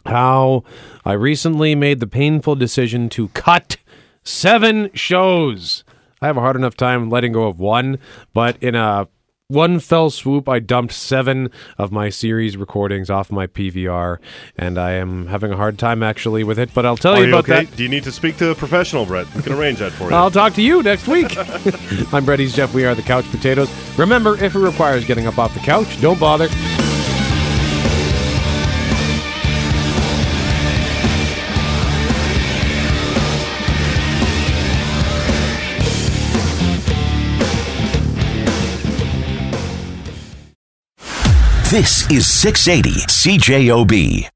how 0.07 0.64
I 1.05 1.12
recently 1.12 1.74
made 1.74 2.00
the 2.00 2.07
painful 2.07 2.57
decision 2.57 3.09
to 3.11 3.29
cut 3.29 3.77
seven 4.22 4.90
shows. 4.94 5.85
I 6.20 6.27
have 6.27 6.37
a 6.37 6.40
hard 6.40 6.57
enough 6.57 6.77
time 6.77 7.11
letting 7.11 7.33
go 7.33 7.46
of 7.46 7.59
one, 7.59 7.98
but 8.33 8.57
in 8.62 8.74
a 8.74 9.09
one 9.48 9.78
fell 9.78 10.09
swoop, 10.09 10.48
I 10.48 10.59
dumped 10.59 10.94
seven 10.94 11.50
of 11.76 11.92
my 11.92 12.09
series 12.09 12.57
recordings 12.57 13.11
off 13.11 13.30
my 13.30 13.46
PVR, 13.46 14.18
and 14.57 14.78
I 14.78 14.92
am 14.92 15.26
having 15.26 15.52
a 15.52 15.57
hard 15.57 15.78
time 15.78 16.02
actually 16.02 16.44
with 16.44 16.59
it. 16.59 16.70
But 16.72 16.87
I'll 16.87 16.96
tell 16.96 17.14
Are 17.14 17.18
you 17.18 17.26
you 17.26 17.28
about 17.30 17.44
okay? 17.44 17.64
that. 17.64 17.76
Do 17.76 17.83
you 17.83 17.88
need 17.88 18.04
to 18.04 18.12
speak 18.12 18.37
to 18.38 18.50
a 18.50 18.54
professional, 18.54 19.04
Brett? 19.04 19.33
We 19.35 19.42
can 19.42 19.52
arrange 19.52 19.80
that 19.80 19.92
for 19.92 20.09
you. 20.11 20.16
I'll 20.16 20.30
talk 20.30 20.54
to 20.54 20.62
you 20.62 20.83
next 20.83 21.07
week. 21.09 21.37
I'm 22.12 22.24
Brett, 22.24 22.38
he's 22.38 22.54
Jeff. 22.54 22.72
We 22.72 22.87
are 22.87 22.94
the 22.94 23.02
Couch 23.02 23.26
Potatoes. 23.30 23.70
Remember, 23.98 24.42
if 24.42 24.54
it 24.54 24.61
requires 24.61 25.04
getting 25.04 25.26
up 25.26 25.38
off 25.38 25.52
the 25.52 25.61
couch, 25.61 26.00
don't 26.00 26.18
bother. 26.18 26.48
This 41.74 42.08
is 42.08 42.24
680 42.28 43.00
CJOB. 43.08 44.34